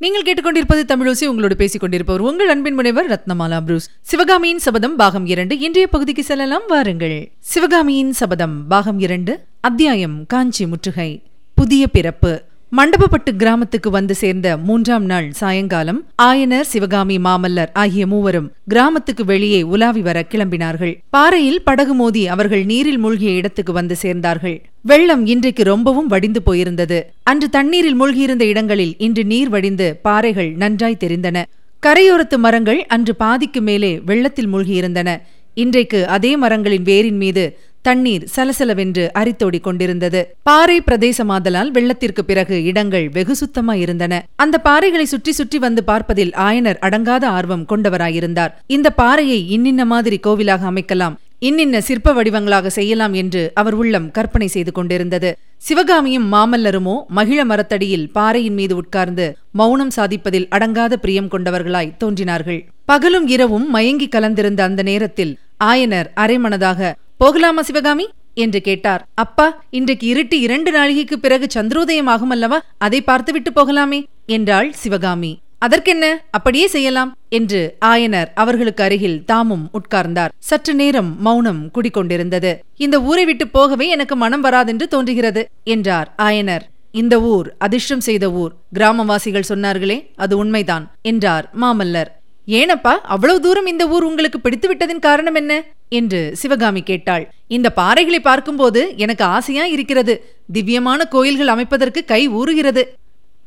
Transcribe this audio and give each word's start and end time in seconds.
நீங்கள் 0.00 0.22
கேட்டுக்கொண்டிருப்பது 0.22 0.82
தமிழோசி 0.88 1.26
உங்களோடு 1.26 1.56
பேசிக் 1.56 1.80
கொண்டிருப்பவர் 1.80 2.22
உங்கள் 2.22 2.48
அன்பின் 2.48 2.74
முனைவர் 2.74 3.10
ரத்னமாலா 3.10 3.60
புரூஸ். 3.60 3.90
சிவகாமியின் 4.00 4.58
சபதம் 4.58 4.96
பாகம் 4.96 5.26
இரண்டு 5.26 5.58
இன்றைய 5.58 5.88
பகுதிக்கு 5.88 6.24
செல்லலாம் 6.24 6.62
வாருங்கள். 6.68 7.32
சிவகாமியின் 7.38 8.12
சபதம் 8.12 8.66
பாகம் 8.66 8.98
இரண்டு 8.98 9.44
அத்தியாயம் 9.60 10.26
காஞ்சி 10.26 10.66
முற்றுகை. 10.66 11.22
புதிய 11.54 11.88
பிறப்பு. 11.88 12.42
மண்டபப்பட்டு 12.78 13.30
கிராமத்துக்கு 13.36 13.90
வந்து 13.90 14.14
சேர்ந்த 14.14 14.56
மூன்றாம் 14.56 15.04
நாள் 15.04 15.32
சாயங்காலம் 15.32 16.06
ஆயனர் 16.22 16.68
சிவகாமி 16.72 17.16
மாமல்லர் 17.16 17.72
ஆகிய 17.72 18.06
மூவரும் 18.06 18.52
கிராமத்துக்கு 18.68 19.24
வெளியே 19.24 19.62
உலாவி 19.62 20.00
வர 20.00 20.26
கிளம்பினார்கள். 20.30 20.92
பாறையில் 21.10 21.62
படகு 21.62 21.94
மோதி 21.94 22.28
அவர்கள் 22.28 22.64
நீரில் 22.64 22.98
மூழ்கிய 22.98 23.32
இடத்துக்கு 23.32 23.72
வந்து 23.72 23.96
சேர்ந்தார்கள். 24.02 24.56
வெள்ளம் 24.82 25.26
இன்றைக்கு 25.26 25.64
ரொம்பவும் 25.64 26.06
வடிந்து 26.06 26.42
போயிருந்தது. 26.46 27.00
அன்று 27.22 27.48
தண்ணீரில் 27.48 28.00
மூழ்கியிருந்த 28.02 28.42
இடங்களில் 28.42 28.94
இன்று 28.98 29.24
நீர் 29.24 29.48
வடிந்து 29.48 29.98
பாறைகள் 30.02 30.50
நன்றாய் 30.50 31.02
தெரிந்தன. 31.04 31.42
கரையோரத்து 31.86 32.36
மரங்கள் 32.36 32.86
அன்று 32.86 33.16
பாதிக்கு 33.16 33.60
மேலே 33.60 34.00
வெள்ளத்தில் 34.04 34.54
மூழ்கியிருந்தன. 34.54 35.20
இன்றைக்கு 35.54 36.06
அதே 36.06 36.36
மரங்களின் 36.36 36.82
வேரின் 36.82 37.16
மீது 37.16 37.58
தண்ணீர் 37.82 38.24
சலசலவென்று 38.34 39.04
அரித்தோடிக் 39.20 39.66
கொண்டிருந்தது. 39.66 40.20
பாறை 40.48 40.76
பிரதேசமாதலால் 40.88 41.70
வெள்ளத்திற்கு 41.76 42.24
பிறகு 42.30 42.56
இடங்கள் 42.64 43.06
வெகு 43.16 43.34
சுத்தமாயிருந்தன 43.40 44.20
அந்த 44.36 44.58
பாறைகளை 44.66 45.06
சுற்றி 45.12 45.32
சுற்றி 45.32 45.58
வந்து 45.58 45.84
பார்ப்பதில் 45.84 46.32
ஆயனர் 46.48 46.80
அடங்காத 46.88 47.24
ஆர்வம் 47.38 47.66
கொண்டவராயிருந்தார். 47.72 48.54
இந்த 48.76 48.90
பாறையை 49.00 49.40
இன்னின்ன 49.56 49.84
மாதிரி 49.84 50.18
கோவிலாக 50.28 50.64
அமைக்கலாம் 50.72 51.16
இன்னின்ன 51.48 51.76
சிற்ப 51.80 52.12
வடிவங்களாக 52.12 52.70
செய்யலாம் 52.76 53.14
என்று 53.20 53.42
அவர் 53.60 53.76
உள்ளம் 53.82 54.08
கற்பனை 54.16 54.48
செய்து 54.54 54.72
கொண்டிருந்தது. 54.72 55.30
சிவகாமியும் 55.68 56.26
மாமல்லருமோ 56.32 56.96
மகிழ 57.18 57.40
மரத்தடியில் 57.44 58.08
பாறையின் 58.16 58.56
மீது 58.58 58.74
உட்கார்ந்து 58.76 59.26
மௌனம் 59.60 59.92
சாதிப்பதில் 59.96 60.48
அடங்காத 60.56 60.96
பிரியம் 60.96 61.30
கொண்டவர்களாய் 61.34 61.94
தோன்றினார்கள். 62.02 62.60
பகலும் 62.84 63.26
இரவும் 63.34 63.66
மயங்கி 63.74 64.08
கலந்திருந்த 64.08 64.62
அந்த 64.68 64.82
நேரத்தில் 64.90 65.32
ஆயனர் 65.64 66.10
அரைமனதாக 66.22 66.92
போகலாமா 67.22 67.62
சிவகாமி? 67.62 68.04
என்று 68.34 68.60
கேட்டார். 68.60 69.02
அப்பா 69.14 69.46
இன்றைக்கு 69.70 70.06
இருட்டு 70.06 70.40
இரண்டு 70.40 70.70
நாழிகைக்கு 70.70 71.16
பிறகு 71.16 71.46
சந்திரோதயம் 71.50 72.06
ஆகும் 72.06 72.30
அல்லவா 72.30 72.58
அதை 72.78 73.00
பார்த்துவிட்டு 73.00 73.50
போகலாமே 73.50 73.98
என்றாள் 74.26 74.72
சிவகாமி. 74.72 75.32
அதற்கென்ன? 75.58 76.04
அப்படியே 76.30 76.66
செய்யலாம் 76.66 77.10
என்று 77.28 77.60
ஆயனர் 77.84 78.28
அவர்களுக்கு 78.34 78.84
அருகில் 78.84 79.24
தாமும் 79.24 79.70
உட்கார்ந்தார். 79.78 80.28
சற்று 80.38 80.74
நேரம் 80.74 81.10
மௌனம் 81.20 81.70
குடிக்கொண்டிருந்தது. 81.74 82.52
இந்த 82.76 83.00
ஊரை 83.00 83.24
விட்டு 83.24 83.48
போகவே 83.48 83.88
எனக்கு 83.88 84.16
மனம் 84.16 84.44
வராதென்று 84.44 84.88
தோன்றுகிறது 84.88 85.42
என்றார் 85.64 86.14
ஆயனர். 86.22 86.64
இந்த 86.92 87.20
ஊர் 87.20 87.50
அதிர்ஷ்டம் 87.58 88.06
செய்த 88.08 88.30
ஊர். 88.32 88.54
கிராமவாசிகள் 88.78 89.50
சொன்னார்களே 89.52 89.98
அது 90.16 90.36
உண்மைதான் 90.36 90.86
என்றார் 91.02 91.48
மாமல்லர். 91.60 92.10
ஏனப்பா 92.46 92.94
அவ்வளவு 93.14 93.40
தூரம் 93.40 93.66
இந்த 93.66 93.84
ஊர் 93.88 94.04
உங்களுக்கு 94.04 94.40
பிடித்து 94.40 94.68
விட்டதின் 94.72 95.06
காரணம் 95.08 95.34
என்ன? 95.34 95.52
என்று 95.98 96.20
சிவகாமி 96.34 96.82
கேட்டாள். 96.82 97.24
இந்த 97.56 97.68
பாறைகளை 97.76 98.20
பார்க்கும்போது 98.20 98.80
எனக்கு 98.96 99.24
ஆசையா 99.24 99.64
இருக்கிறது. 99.64 100.14
திவ்யமான 100.52 101.04
கோயில்கள் 101.04 101.52
அமைப்பதற்கு 101.54 102.02
கை 102.04 102.22
ஊறுகிறது. 102.30 102.84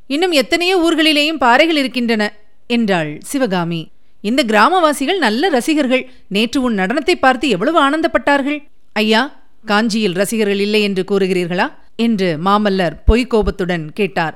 இன்னும் 0.07 0.31
எத்தனையோ 0.31 0.75
ஊர்களிலேயும் 0.85 1.41
பாறைகள் 1.45 1.75
இருக்கின்றன 1.75 2.23
என்றாள் 2.67 3.11
சிவகாமி. 3.23 3.81
இந்த 4.21 4.41
கிராமவாசிகள் 4.43 5.17
நல்ல 5.17 5.49
ரசிகர்கள். 5.49 6.03
நேற்று 6.27 6.61
உன் 6.61 6.77
நடனத்தை 6.77 7.15
பார்த்து 7.15 7.49
எவ்வளவு 7.49 7.79
ஆனந்தப்பட்டார்கள். 7.85 8.59
ஐயா 8.93 9.21
காஞ்சியில் 9.65 10.15
ரசிகர்கள் 10.21 10.59
இல்லை 10.59 10.81
என்று 10.81 11.03
கூறுகிறீர்களா? 11.11 11.67
என்று 11.95 12.29
மாமல்லர் 12.45 12.95
பொய்க்கோபத்துடன் 13.07 13.85
கேட்டார். 13.93 14.35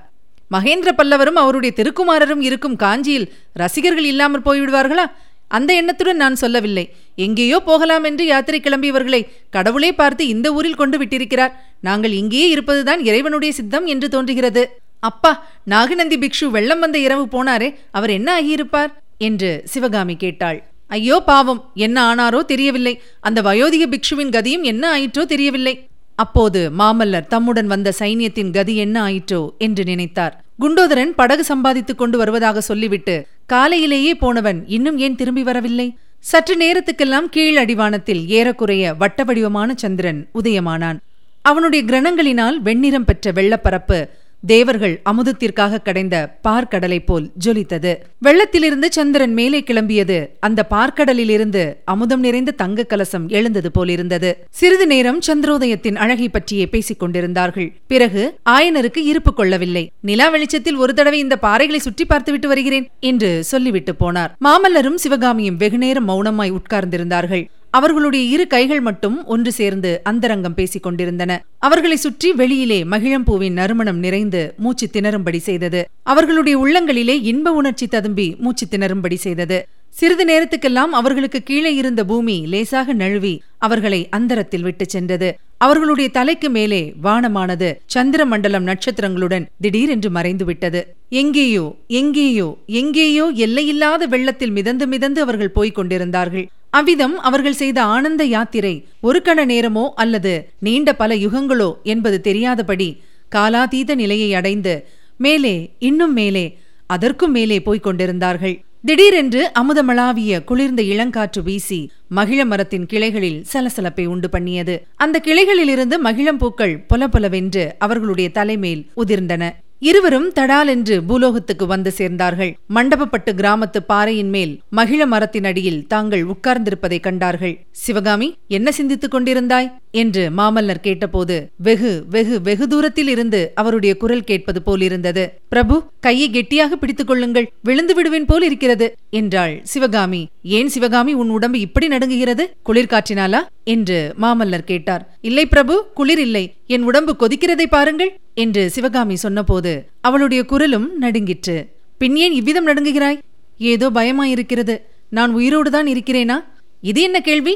மகேந்திர 0.51 0.89
பல்லவரும் 0.97 1.39
அவருடைய 1.41 1.71
திருக்குமாரரும் 1.75 2.43
இருக்கும் 2.47 2.75
காஞ்சியில் 2.75 3.25
ரசிகர்கள் 3.53 4.03
இல்லாமற் 4.03 4.45
போய்விடுவார்களா? 4.45 5.05
அந்த 5.47 5.73
எண்ணத்துடன் 5.73 6.21
நான் 6.23 6.35
சொல்லவில்லை. 6.35 6.85
எங்கேயோ 7.15 7.59
போகலாம் 7.59 8.03
என்று 8.03 8.25
யாத்திரை 8.25 8.59
கிளம்பியவர்களை 8.59 9.21
கடவுளே 9.49 9.91
பார்த்து 9.93 10.27
இந்த 10.27 10.53
ஊரில் 10.53 10.75
கொண்டு 10.75 10.97
விட்டிருக்கிறார். 11.03 11.53
நாங்கள் 11.81 12.11
இங்கேயே 12.11 12.49
இருப்பதுதான் 12.49 13.03
இறைவனுடைய 13.03 13.53
சித்தம் 13.53 13.85
என்று 13.85 14.09
தோன்றுகிறது. 14.09 14.63
அப்பா 14.99 15.31
நாகநந்தி 15.63 16.17
பிக்ஷு 16.17 16.45
வெள்ளம் 16.49 16.79
வந்த 16.79 16.97
இரவு 16.99 17.25
போனாரே 17.25 17.69
அவர் 17.91 18.09
என்ன 18.09 18.41
ஆகியிருப்பார்? 18.41 18.91
என்று 19.17 19.51
சிவகாமி 19.65 20.15
கேட்டாள். 20.15 20.59
ஐயோ 20.87 21.19
பாவம் 21.19 21.71
என்ன 21.73 21.97
ஆனாரோ 22.09 22.39
தெரியவில்லை. 22.45 23.01
அந்த 23.19 23.41
வயோதிக 23.41 23.85
பிக்ஷுவின் 23.93 24.33
கதியும் 24.35 24.61
என்ன 24.61 24.83
ஆயிற்றோ 24.95 25.25
தெரியவில்லை. 25.25 25.75
அப்போது 26.15 26.71
மாமல்லர் 26.79 27.27
தம்முடன் 27.27 27.67
வந்த 27.67 27.93
சைன்யத்தின் 27.99 28.51
கதி 28.51 28.75
என்ன 28.75 28.97
ஆயிற்றோ 29.07 29.41
என்று 29.57 29.83
நினைத்தார். 29.83 30.35
குண்டோதரன் 30.59 31.13
படகு 31.15 31.43
சம்பாதித்துக் 31.43 31.97
கொண்டு 31.97 32.17
வருவதாக 32.17 32.61
சொல்லிவிட்டு 32.61 33.27
காலையிலேயே 33.45 34.15
போனவன் 34.15 34.63
இன்னும் 34.67 34.97
ஏன் 34.97 35.15
திரும்பி 35.15 35.43
வரவில்லை? 35.43 35.97
சற்று 36.19 36.55
நேரத்துக்கெல்லாம் 36.57 37.29
கீழ் 37.29 37.57
அடிவானத்தில் 37.57 38.27
ஏறக்குறைய 38.27 38.93
வட்ட 38.93 39.23
வடிவமான 39.23 39.73
சந்திரன் 39.75 40.29
உதயமானான். 40.41 40.97
அவனுடைய 41.41 41.85
கிரணங்களினால் 41.85 42.55
வெண்ணிறம் 42.63 43.05
பெற்ற 43.05 43.31
வெள்ளப்பரப்பு 43.31 44.09
தேவர்கள் 44.45 45.01
அமுதத்திற்காக 45.09 45.81
கடைந்த 45.81 46.37
பார்க்கடலை 46.47 47.05
போல் 47.05 47.31
ஜொலித்தது. 47.45 47.95
வெள்ளத்திலிருந்து 48.25 48.85
சந்திரன் 48.89 49.33
மேலே 49.33 49.63
கிளம்பியது. 49.67 50.27
அந்த 50.39 50.67
பார்க்கடலிலிருந்து 50.69 51.73
அமுதம் 51.85 52.19
நிறைந்த 52.19 52.51
தங்க 52.51 52.83
கலசம் 52.83 53.27
எழுந்தது 53.27 53.71
போலிருந்தது. 53.71 54.45
சிறிது 54.49 54.87
நேரம் 54.87 55.19
சந்திரோதயத்தின் 55.27 55.95
அழகை 55.95 56.29
பற்றியே 56.29 56.67
பேசிக் 56.67 56.99
கொண்டிருந்தார்கள். 56.99 57.73
பிறகு 57.87 58.39
ஆயனருக்கு 58.49 58.97
இருப்பு 58.97 59.33
கொள்ளவில்லை. 59.33 59.91
நிலா 60.01 60.29
வெளிச்சத்தில் 60.29 60.75
ஒரு 60.75 60.93
தடவை 60.93 61.19
இந்த 61.19 61.37
பாறைகளை 61.41 61.77
சுற்றி 61.77 62.05
பார்த்துவிட்டு 62.05 62.47
வருகிறேன் 62.47 62.89
என்று 62.99 63.43
சொல்லிவிட்டு 63.43 63.95
போனார். 63.99 64.29
மாமல்லரும் 64.45 64.95
சிவகாமியும் 64.95 65.57
வெகுநேரம் 65.57 66.09
மௌனமாய் 66.09 66.55
உட்கார்ந்திருந்தார்கள். 66.57 67.47
அவர்களுடைய 67.77 68.23
இரு 68.33 68.45
கைகள் 68.47 68.81
மட்டும் 68.81 69.17
ஒன்று 69.25 69.51
சேர்ந்து 69.51 69.89
அந்தரங்கம் 70.03 70.55
பேசிக் 70.59 70.83
கொண்டிருந்தன. 70.83 71.31
அவர்களை 71.59 71.95
சுற்றி 71.95 72.29
வெளியிலே 72.31 72.79
மகிழம்பூவின் 72.83 73.57
நறுமணம் 73.59 73.99
நிறைந்து 74.05 74.41
மூச்சு 74.57 74.85
திணறும்படி 74.93 75.39
செய்தது. 75.47 75.81
அவர்களுடைய 76.03 76.55
உள்ளங்களிலே 76.63 77.15
இன்ப 77.31 77.51
உணர்ச்சி 77.51 77.87
ததும்பி 77.87 78.27
மூச்சு 78.39 78.65
திணறும்படி 78.71 79.17
செய்தது. 79.25 79.59
சிறிது 79.89 80.23
நேரத்துக்கெல்லாம் 80.25 80.93
அவர்களுக்கு 80.99 81.39
கீழே 81.43 81.75
இருந்த 81.75 82.01
பூமி 82.05 82.35
லேசாக 82.45 82.93
நழுவி 82.93 83.35
அவர்களை 83.57 84.01
அந்தரத்தில் 84.09 84.65
விட்டுச் 84.67 84.93
சென்றது. 84.95 85.29
அவர்களுடைய 85.65 86.07
தலைக்கு 86.17 86.49
மேலே 86.49 86.81
வானமானது 87.03 87.69
சந்திர 87.85 88.21
மண்டலம் 88.25 88.67
நட்சத்திரங்களுடன் 88.67 89.47
திடீரென்று 89.61 90.09
மறைந்துவிட்டது. 90.09 90.81
எங்கேயோ 91.21 91.65
எங்கேயோ 92.01 92.49
எங்கேயோ 92.81 93.25
எல்லையில்லாத 93.45 94.05
வெள்ளத்தில் 94.05 94.55
மிதந்து 94.57 94.87
மிதந்து 94.87 95.21
அவர்கள் 95.21 95.55
போய்க் 95.57 95.75
கொண்டிருந்தார்கள். 95.75 96.45
அவ்விதம் 96.69 97.19
அவர்கள் 97.19 97.53
செய்த 97.53 97.83
ஆனந்த 97.83 98.23
யாத்திரை 98.25 98.85
ஒரு 99.01 99.21
கண 99.25 99.45
நேரமோ 99.45 99.89
அல்லது 99.95 100.51
நீண்ட 100.59 100.95
பல 100.95 101.15
யுகங்களோ 101.15 101.69
என்பது 101.83 102.21
தெரியாதபடி 102.21 103.01
காலாதீத 103.35 103.95
நிலையை 103.95 104.33
அடைந்து 104.33 104.87
மேலே 105.17 105.71
இன்னும் 105.79 106.13
மேலே 106.13 106.57
அதற்கும் 106.85 107.31
மேலே 107.31 107.61
போய்க் 107.61 107.83
கொண்டிருந்தார்கள். 107.83 108.61
திடீரென்று 108.85 109.51
அமுதமளாவிய 109.59 110.43
குளிர்ந்த 110.43 110.81
இளங்காற்று 110.81 111.43
வீசி 111.43 111.91
மகிழ 112.07 112.45
மரத்தின் 112.45 112.85
கிளைகளில் 112.85 113.45
சலசலப்பை 113.53 114.05
உண்டு 114.05 114.29
பண்ணியது. 114.29 114.75
அந்த 114.95 115.21
கிளைகளிலிருந்து 115.25 115.95
மகிழம்பூக்கள் 116.03 116.75
பொல 116.87 117.07
பொலவென்று 117.07 117.75
அவர்களுடைய 117.79 118.29
தலைமேல் 118.29 118.83
உதிர்ந்தன. 118.97 119.51
இருவரும் 119.79 120.31
தடாலென்று 120.35 121.01
பூலோகத்துக்கு 121.01 121.65
வந்து 121.65 121.91
சேர்ந்தார்கள். 121.97 122.55
மண்டபப்பட்டு 122.73 123.33
கிராமத்து 123.33 123.79
பாறையின் 123.87 124.29
மேல் 124.29 124.59
மகிழ 124.69 125.05
மரத்தின் 125.05 125.43
அடியில் 125.43 125.87
தாங்கள் 125.87 126.25
உட்கார்ந்திருப்பதை 126.25 126.99
கண்டார்கள். 126.99 127.65
சிவகாமி 127.71 128.37
என்ன 128.47 128.71
சிந்தித்துக் 128.71 129.13
கொண்டிருந்தாய்? 129.13 129.71
என்று 129.97 130.23
மாமல்லர் 130.37 130.85
கேட்டபோது 130.87 131.35
வெகு 131.57 131.91
வெகு 132.09 132.35
வெகு 132.41 132.65
தூரத்தில் 132.67 133.07
இருந்து 133.07 133.39
அவருடைய 133.55 133.97
குரல் 133.97 134.23
கேட்பது 134.23 134.59
போலிருந்தது. 134.61 135.23
பிரபு 135.49 135.75
கையை 135.99 136.27
கெட்டியாக 136.29 136.75
பிடித்துக் 136.75 137.07
கொள்ளுங்கள். 137.07 137.49
விழுந்து 137.63 137.93
விடுவேன் 137.95 138.25
போல் 138.25 138.43
இருக்கிறது. 138.43 138.87
என்றாள் 139.09 139.55
சிவகாமி. 139.63 140.21
ஏன் 140.43 140.69
சிவகாமி 140.69 141.13
உன் 141.13 141.29
உடம்பு 141.29 141.59
இப்படி 141.59 141.87
நடுங்குகிறது? 141.87 142.43
குளிர்காற்றினாலா 142.69 143.41
என்று 143.63 143.99
மாமல்லர் 144.21 144.69
கேட்டார். 144.71 145.03
இல்லை 145.21 145.45
பிரபு 145.45 145.73
குளிர் 145.93 146.19
இல்லை. 146.19 146.45
என் 146.67 146.83
உடம்பு 146.83 147.15
கொதிக்கிறதை 147.19 147.65
பாருங்கள். 147.69 148.11
என்று 148.33 148.69
சிவகாமி 148.69 149.15
சொன்னபோது 149.15 149.73
அவளுடைய 150.01 150.41
குரலும் 150.45 150.87
நடுங்கிற்று. 150.97 151.57
பின் 151.97 152.15
ஏன் 152.15 152.33
இவ்விதம் 152.33 152.67
நடுங்குகிறாய்? 152.67 153.19
ஏதோ 153.57 153.89
பயமாயிருக்கிறது. 153.89 154.75
நான் 155.09 155.31
உயிரோடுதான் 155.35 155.89
இருக்கிறேனா? 155.93 156.37
இது 156.81 157.01
என்ன 157.01 157.19
கேள்வி? 157.21 157.53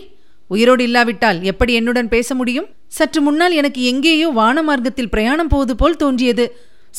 உயிரோடு 0.53 0.83
இல்லாவிட்டால் 0.83 1.39
எப்படி 1.51 1.73
என்னுடன் 1.73 2.09
பேச 2.13 2.35
முடியும்? 2.35 2.67
சற்று 2.97 3.19
முன்னால் 3.21 3.53
எனக்கு 3.53 3.81
எங்கேயோ 3.83 4.29
வான 4.39 4.61
மார்க்கத்தில் 4.61 5.09
பிரயாணம் 5.09 5.51
போவது 5.53 5.73
போல் 5.75 6.01
தோன்றியது. 6.03 6.45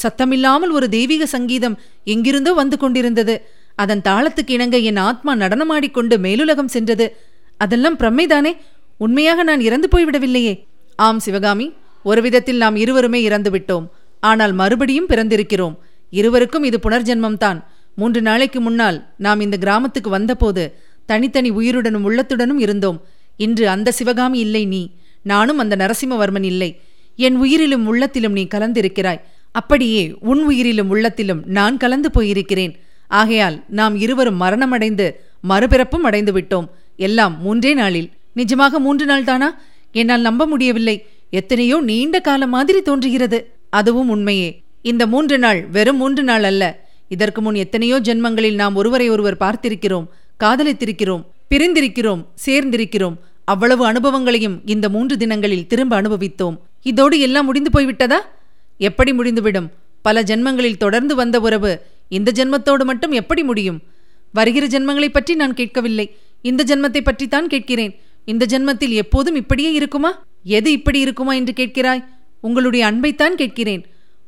சத்தமில்லாமல் 0.02 0.70
ஒரு 0.70 0.86
தெய்வீக 0.88 1.24
சங்கீதம் 1.26 1.76
எங்கிருந்தோ 2.04 2.52
வந்து 2.52 2.76
கொண்டிருந்தது. 2.78 3.34
அதன் 3.82 4.02
தாளத்துக்கு 4.08 4.52
இணங்க 4.56 4.76
என் 4.90 5.00
ஆத்மா 5.08 5.32
நடனமாடிக்கொண்டு 5.36 6.16
மேலுலகம் 6.18 6.72
சென்றது. 6.76 7.06
அதெல்லாம் 7.56 7.98
பிரம்மைதானே? 7.98 8.52
உண்மையாக 8.98 9.42
நான் 9.42 9.62
இறந்து 9.68 9.88
போய்விடவில்லையே. 9.92 10.54
ஆம் 10.96 11.20
சிவகாமி 11.20 11.66
ஒரு 12.04 12.20
விதத்தில் 12.22 12.56
நாம் 12.56 12.76
இருவருமே 12.76 13.20
இறந்து 13.22 13.50
விட்டோம். 13.50 13.86
ஆனால் 14.20 14.52
மறுபடியும் 14.52 15.08
பிறந்திருக்கிறோம். 15.08 15.74
இருவருக்கும் 16.10 16.64
இது 16.68 16.78
புனர்ஜென்மம்தான் 16.86 17.58
மூன்று 17.96 18.20
நாளைக்கு 18.22 18.60
முன்னால் 18.60 18.98
நாம் 19.16 19.40
இந்த 19.40 19.56
கிராமத்துக்கு 19.56 20.10
வந்தபோது 20.10 20.64
தனித்தனி 21.10 21.50
உயிருடனும் 21.50 22.06
உள்ளத்துடனும் 22.08 22.60
இருந்தோம். 22.66 22.98
இன்று 23.36 23.68
அந்த 23.68 23.92
சிவகாமி 23.92 24.38
இல்லை 24.38 24.64
நீ. 24.64 24.90
நானும் 25.22 25.58
அந்த 25.58 25.76
நரசிம்மவர்மன் 25.76 26.44
இல்லை. 26.44 26.80
என் 27.16 27.42
உயிரிலும் 27.42 27.86
உள்ளத்திலும் 27.86 28.32
நீ 28.32 28.46
கலந்திருக்கிறாய். 28.54 29.20
அப்படியே 29.52 30.14
உன் 30.20 30.48
உயிரிலும் 30.48 30.88
உள்ளத்திலும் 30.88 31.42
நான் 31.46 31.76
கலந்து 31.76 32.10
போயிருக்கிறேன். 32.14 32.74
ஆகையால் 33.08 33.64
நாம் 33.68 33.96
இருவரும் 33.96 34.40
மரணமடைந்து 34.40 35.12
மறுபிறப்பும் 35.48 36.04
அடைந்து 36.04 36.32
விட்டோம். 36.40 36.68
எல்லாம் 36.96 37.40
மூன்றே 37.40 37.74
நாளில். 37.74 38.10
நிஜமாக 38.36 38.70
மூன்று 38.78 39.06
நாள் 39.06 39.24
தானா 39.24 39.60
என்னால் 39.92 40.20
நம்ப 40.20 40.46
முடியவில்லை. 40.46 41.06
எத்தனையோ 41.30 41.80
நீண்ட 41.80 42.20
காலம் 42.20 42.50
மாதிரி 42.50 42.82
தோன்றுகிறது. 42.82 43.54
அதுவும் 43.70 44.08
உண்மையே. 44.08 44.62
இந்த 44.82 45.06
மூன்று 45.06 45.38
நாள் 45.38 45.66
வெறும் 45.66 45.96
மூன்று 45.96 46.22
நாள் 46.22 46.42
அல்ல. 46.42 46.90
இதற்கு 47.08 47.40
முன் 47.40 47.54
எத்தனையோ 47.54 48.00
ஜென்மங்களில் 48.00 48.54
நாம் 48.54 48.74
ஒருவரை 48.74 49.08
ஒருவர் 49.08 49.36
பார்த்திருக்கிறோம் 49.36 50.06
காதலித்திருக்கிறோம். 50.44 51.24
பிரிந்திருக்கிறோம் 51.52 52.26
சேர்ந்திருக்கிறோம். 52.46 53.16
அவ்வளவு 53.44 53.92
அனுபவங்களையும் 53.92 54.60
இந்த 54.64 54.88
மூன்று 54.88 55.16
தினங்களில் 55.16 55.66
திரும்ப 55.66 56.02
அனுபவித்தோம். 56.02 56.58
இதோடு 56.82 57.20
எல்லாம் 57.20 57.44
முடிந்து 57.44 57.70
போய்விட்டதா? 57.72 58.18
எப்படி 58.78 59.12
முடிந்துவிடும்? 59.12 59.70
பல 60.02 60.22
ஜென்மங்களில் 60.22 60.76
தொடர்ந்து 60.76 61.14
வந்த 61.14 61.40
உறவு 61.40 61.80
இந்த 62.08 62.32
ஜென்மத்தோடு 62.34 62.84
மட்டும் 62.84 63.12
எப்படி 63.12 63.42
முடியும்? 63.42 63.80
வருகிற 64.32 64.66
ஜென்மங்களைப் 64.66 65.12
பற்றி 65.12 65.34
நான் 65.34 65.54
கேட்கவில்லை. 65.54 66.16
இந்த 66.42 66.76
ஜென்மத்தை 66.76 67.00
பற்றித்தான் 67.00 67.46
கேட்கிறேன். 67.46 68.00
இந்த 68.24 68.46
ஜென்மத்தில் 68.48 68.88
எப்போதும் 68.88 69.34
இப்படியே 69.34 69.72
இருக்குமா? 69.72 70.24
எது 70.44 70.72
இப்படி 70.72 71.00
இருக்குமா 71.00 71.34
என்று 71.34 71.52
கேட்கிறாய்? 71.52 72.04
உங்களுடைய 72.40 72.92
அன்பைத்தான் 72.92 73.34
கேட்கிறேன். 73.34 73.86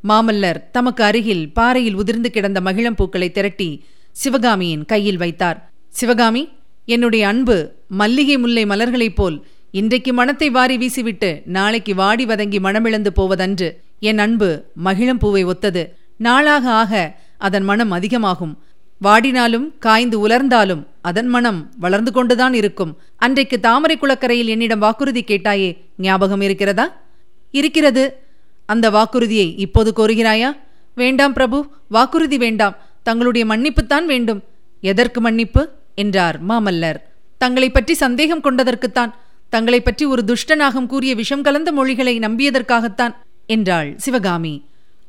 மாமல்லர் 0.08 0.70
தமக்கு 0.72 1.04
அருகில் 1.04 1.52
பாறையில் 1.52 1.94
உதிர்ந்து 1.94 2.30
கிடந்த 2.30 2.60
மகிழம் 2.60 2.94
பூக்களை 2.94 3.30
திரட்டி 3.30 3.84
சிவகாமியின் 4.12 4.84
கையில் 4.84 5.16
வைத்தார். 5.16 5.72
சிவகாமி 5.88 6.48
என்னுடைய 6.86 7.28
அன்பு 7.28 7.72
மல்லிகை 7.88 8.38
முல்லை 8.38 8.64
மலர்களைப் 8.64 9.14
போல் 9.14 9.46
இன்றைக்கு 9.70 10.12
மனத்தை 10.12 10.50
வாரி 10.50 10.76
வீசிவிட்டு 10.76 11.42
நாளைக்கு 11.44 11.94
வாடி 11.94 12.26
வதங்கி 12.26 12.58
மனமிழந்து 12.58 13.08
போவதன்று 13.08 13.80
என் 14.00 14.18
அன்பு 14.18 14.62
மகிழம் 14.74 15.18
பூவை 15.18 15.44
ஒத்தது. 15.44 15.96
நாளாக 16.16 16.70
ஆக 16.70 17.20
அதன் 17.38 17.64
மனம் 17.64 17.90
அதிகமாகும். 17.90 18.62
வாடினாலும் 19.02 19.78
காய்ந்து 19.78 20.28
உலர்ந்தாலும் 20.28 20.86
அதன் 21.02 21.26
மனம் 21.26 21.72
வளர்ந்து 21.78 22.12
கொண்டுதான் 22.12 22.54
இருக்கும். 22.54 22.96
அன்றைக்கு 23.16 23.60
தாமரை 23.60 23.98
குளக்கரையில் 23.98 24.46
என்னிடம் 24.46 24.78
வாக்குறுதி 24.78 25.24
கேட்டாயே 25.26 25.78
ஞாபகம் 25.96 26.40
இருக்கிறதா? 26.40 27.02
இருக்கிறது. 27.50 28.22
அந்த 28.66 28.90
வாக்குறுதியை 28.90 29.56
இப்போது 29.56 29.92
கோருகிறாயா? 29.96 30.56
வேண்டாம் 30.94 31.32
பிரபு 31.32 31.66
வாக்குறுதி 31.88 32.38
வேண்டாம். 32.38 32.76
தங்களுடைய 33.02 33.46
மன்னிப்புத்தான் 33.46 34.04
வேண்டும். 34.04 34.42
எதற்கு 34.80 35.20
மன்னிப்பு? 35.20 35.70
என்றார் 35.94 36.36
மாமல்லர். 36.42 36.98
தங்களை 37.40 37.68
பற்றி 37.70 37.94
சந்தேகம் 37.94 38.44
கொண்டதற்குத்தான் 38.44 39.12
தங்களை 39.52 39.80
பற்றி 39.80 40.04
ஒரு 40.04 40.22
துஷ்டனாகம் 40.24 40.86
கூறிய 40.86 41.12
விஷம் 41.14 41.42
கலந்த 41.42 41.72
மொழிகளை 41.72 42.14
நம்பியதற்காகத்தான் 42.18 43.14
என்றாள் 43.48 43.90
சிவகாமி. 43.96 44.54